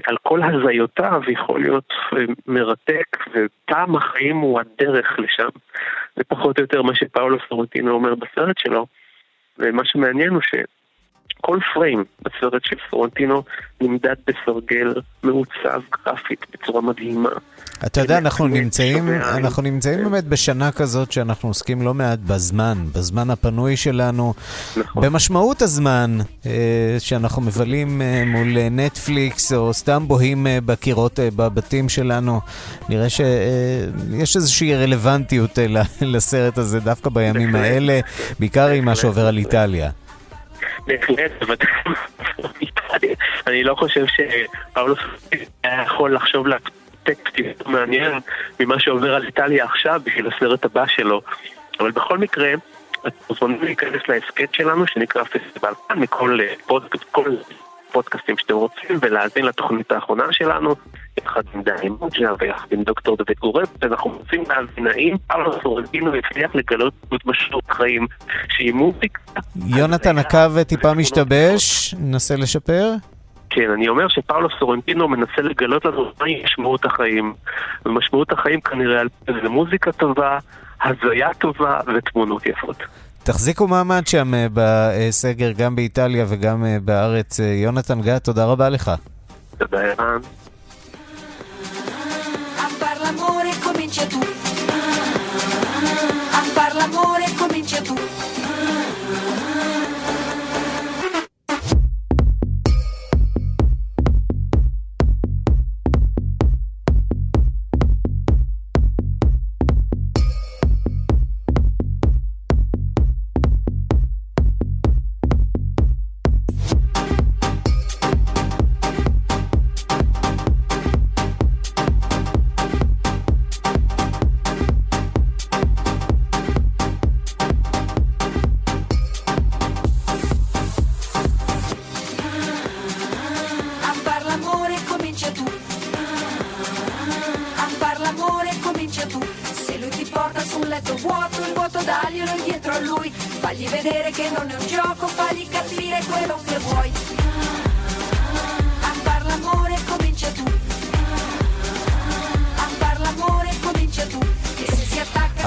על 0.07 0.17
כל 0.23 0.41
הזיותיו 0.43 1.21
יכול 1.27 1.61
להיות 1.61 1.93
uh, 2.13 2.17
מרתק, 2.47 3.17
וטעם 3.33 3.95
החיים 3.95 4.37
הוא 4.37 4.59
הדרך 4.59 5.19
לשם. 5.19 5.49
זה 6.15 6.23
פחות 6.23 6.57
או 6.57 6.63
יותר 6.63 6.81
מה 6.81 6.95
שפאולו 6.95 7.37
סרוטינו 7.47 7.91
אומר 7.91 8.15
בסרט 8.15 8.57
שלו, 8.57 8.87
ומה 9.57 9.85
שמעניין 9.85 10.29
הוא 10.29 10.41
שכל 11.39 11.59
פריים 11.73 12.03
בסרט 12.21 12.65
של 12.65 12.75
סורנטינו 12.89 13.43
נמדד 13.81 14.15
בסרגל 14.27 14.93
מעוצב 15.23 15.81
גרפית 16.05 16.45
בצורה 16.53 16.81
מדהימה. 16.81 17.29
אתה 17.85 18.01
יודע, 18.01 18.17
אנחנו 18.17 18.47
נמצאים, 18.47 19.09
אנחנו 19.09 19.61
נמצאים 19.61 20.03
באמת 20.03 20.23
בשנה 20.23 20.71
כזאת 20.71 21.11
שאנחנו 21.11 21.49
עוסקים 21.49 21.81
לא 21.81 21.93
מעט 21.93 22.19
בזמן, 22.19 22.77
בזמן 22.95 23.29
הפנוי 23.29 23.77
שלנו, 23.77 24.33
נכון. 24.77 25.03
במשמעות 25.05 25.61
הזמן 25.61 26.17
אה, 26.45 26.51
שאנחנו 26.99 27.41
מבלים 27.41 28.01
אה, 28.01 28.23
מול 28.25 28.47
נטפליקס 28.71 29.53
או 29.53 29.73
סתם 29.73 30.03
בוהים 30.07 30.47
אה, 30.47 30.57
בקירות 30.65 31.19
בבתים 31.35 31.89
שלנו. 31.89 32.41
נראה 32.89 33.07
שיש 33.09 34.35
איזושהי 34.35 34.75
רלוונטיות 34.75 35.59
לסרט 36.01 36.57
הזה 36.57 36.79
דווקא 36.79 37.09
בימים 37.09 37.55
האלה, 37.55 37.99
בעיקר 38.39 38.67
עם 38.67 38.85
מה 38.85 38.95
שעובר 38.95 39.27
על 39.27 39.37
איטליה. 39.37 39.89
בהחלט, 40.87 41.31
אני 43.47 43.63
לא 43.63 43.75
חושב 43.75 44.05
שפאולוס 44.07 44.99
היה 45.63 45.83
יכול 45.83 46.15
לחשוב 46.15 46.47
טקסט 47.03 47.39
יותר 47.39 47.69
מעניין 47.69 48.19
ממה 48.59 48.79
שעובר 48.79 49.15
על 49.15 49.25
איטליה 49.25 49.65
עכשיו 49.65 50.01
בשביל 50.03 50.27
הסרט 50.27 50.65
הבא 50.65 50.85
שלו. 50.87 51.21
אבל 51.79 51.91
בכל 51.91 52.17
מקרה, 52.17 52.53
אתם 53.07 53.09
מוזמנים 53.29 53.63
להיכנס 53.63 54.01
להסכת 54.07 54.53
שלנו 54.53 54.87
שנקרא 54.87 55.23
פסטיבל 55.23 55.73
כאן 55.87 55.99
מכל 55.99 56.39
כל 57.11 57.35
פודקאסטים 57.91 58.37
שאתם 58.37 58.53
רוצים 58.53 58.97
ולהאזין 59.01 59.45
לתוכנית 59.45 59.91
האחרונה 59.91 60.23
שלנו 60.31 60.75
יחד 61.25 61.41
עם 61.53 61.61
דני 61.61 61.89
מוג'ה 61.89 62.33
ויחד 62.39 62.67
עם 62.71 62.83
דוקטור 62.83 63.17
דוד 63.17 63.37
גורב 63.39 63.67
ואנחנו 63.81 64.11
רוצים 64.11 64.43
להבין 64.49 64.87
האם 64.87 65.15
פאולו 65.27 65.61
סורנטינו 65.61 66.11
הצליח 66.15 66.55
לגלות 66.55 66.93
דמות 67.09 67.25
משמעות 67.25 67.63
חיים 67.69 68.07
שהיא 68.49 68.73
מוזיקה. 68.73 69.21
יונתן 69.65 70.17
הקו 70.17 70.63
טיפה 70.67 70.93
משתבש, 70.93 71.93
ננסה 71.99 72.35
לשפר. 72.35 72.93
כן, 73.49 73.71
אני 73.73 73.87
אומר 73.87 74.07
שפאולו 74.07 74.47
סורנטינו 74.59 75.07
מנסה 75.07 75.41
לגלות 75.41 75.85
לנו 75.85 76.11
מהי 76.21 76.43
משמעות 76.43 76.85
החיים. 76.85 77.33
ומשמעות 77.85 78.31
החיים 78.31 78.61
כנראה 78.61 79.01
זה 79.25 79.49
מוזיקה 79.49 79.91
טובה, 79.91 80.39
הזיה 80.83 81.33
טובה 81.33 81.79
ותמונות 81.95 82.45
יפות. 82.45 82.77
תחזיקו 83.23 83.67
מעמד 83.67 84.07
שם 84.07 84.33
אה, 84.33 84.47
בסגר, 84.53 85.51
גם 85.51 85.75
באיטליה 85.75 86.25
וגם 86.29 86.65
אה, 86.65 86.77
בארץ. 86.81 87.39
אה, 87.39 87.45
יונתן 87.45 88.01
גת, 88.01 88.23
תודה 88.23 88.45
רבה 88.45 88.69
לך. 88.69 88.91
תודה, 89.57 89.81
ערן. 89.81 90.19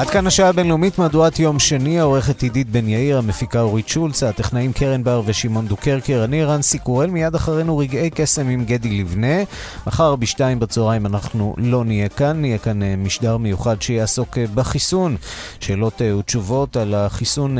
עד 0.03 0.11
כאן 0.11 0.27
השעה 0.27 0.49
הבינלאומית, 0.49 0.99
מהדורת 0.99 1.39
יום 1.39 1.59
שני, 1.59 2.01
העורכת 2.01 2.43
עידית 2.43 2.71
בן 2.71 2.89
יאיר, 2.89 3.19
המפיקה 3.19 3.61
אורית 3.61 3.89
שולץ, 3.89 4.23
הטכנאים 4.23 4.73
קרן 4.73 5.05
בר 5.05 5.23
ושמעון 5.27 5.67
דוקרקר, 5.67 6.25
אני 6.25 6.45
רנסי 6.45 6.79
קורל, 6.79 7.11
מיד 7.11 7.35
אחרינו 7.35 7.79
רגעי 7.79 8.11
קסם 8.11 8.49
עם 8.49 8.65
גדי 8.65 8.99
לבנה. 8.99 9.43
מחר 9.87 10.17
בשתיים 10.17 10.61
בצהריים 10.61 11.07
אנחנו 11.07 11.55
לא 11.59 11.85
נהיה 11.85 12.09
כאן, 12.09 12.41
נהיה 12.41 12.59
כאן 12.59 12.83
אה, 12.83 12.95
משדר 12.97 13.37
מיוחד 13.37 13.83
שיעסוק 13.83 14.39
אה, 14.39 14.45
בחיסון. 14.55 15.17
שאלות 15.61 16.03
אה, 16.03 16.17
ותשובות 16.17 16.77
על 16.77 16.95
החיסון 16.95 17.59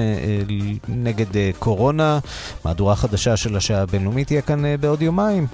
נגד 0.89 1.27
קורונה. 1.59 2.19
מהדורה 2.65 2.97
חדשה 2.97 3.37
של 3.37 3.57
השעה 3.57 3.83
הבינלאומית 3.83 4.27
תהיה 4.27 4.43
כאן 4.43 4.63
בעוד 4.81 5.03
יומיים, 5.03 5.47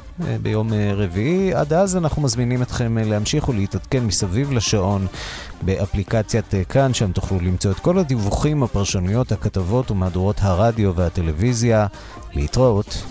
ביום 0.43 0.73
רביעי. 0.97 1.55
עד 1.55 1.73
אז 1.73 1.97
אנחנו 1.97 2.23
מזמינים 2.23 2.63
אתכם 2.63 2.99
להמשיך 2.99 3.49
ולהתעדכן 3.49 4.05
מסביב 4.05 4.53
לשעון. 4.53 5.07
באפליקציית 5.63 6.55
אה, 6.55 6.65
כאן, 6.65 6.95
שם 6.95 7.13
תוכלו 7.13 7.41
למצוא 7.41 7.71
את 7.71 7.79
כל 7.79 7.99
הדיווחים, 7.99 8.63
הפרשנויות, 8.63 9.33
הכתבות 9.33 9.91
ומהדורות 9.91 10.37
הרדיו 10.41 10.95
והטלוויזיה. 10.95 11.87
להתראות. 12.35 13.03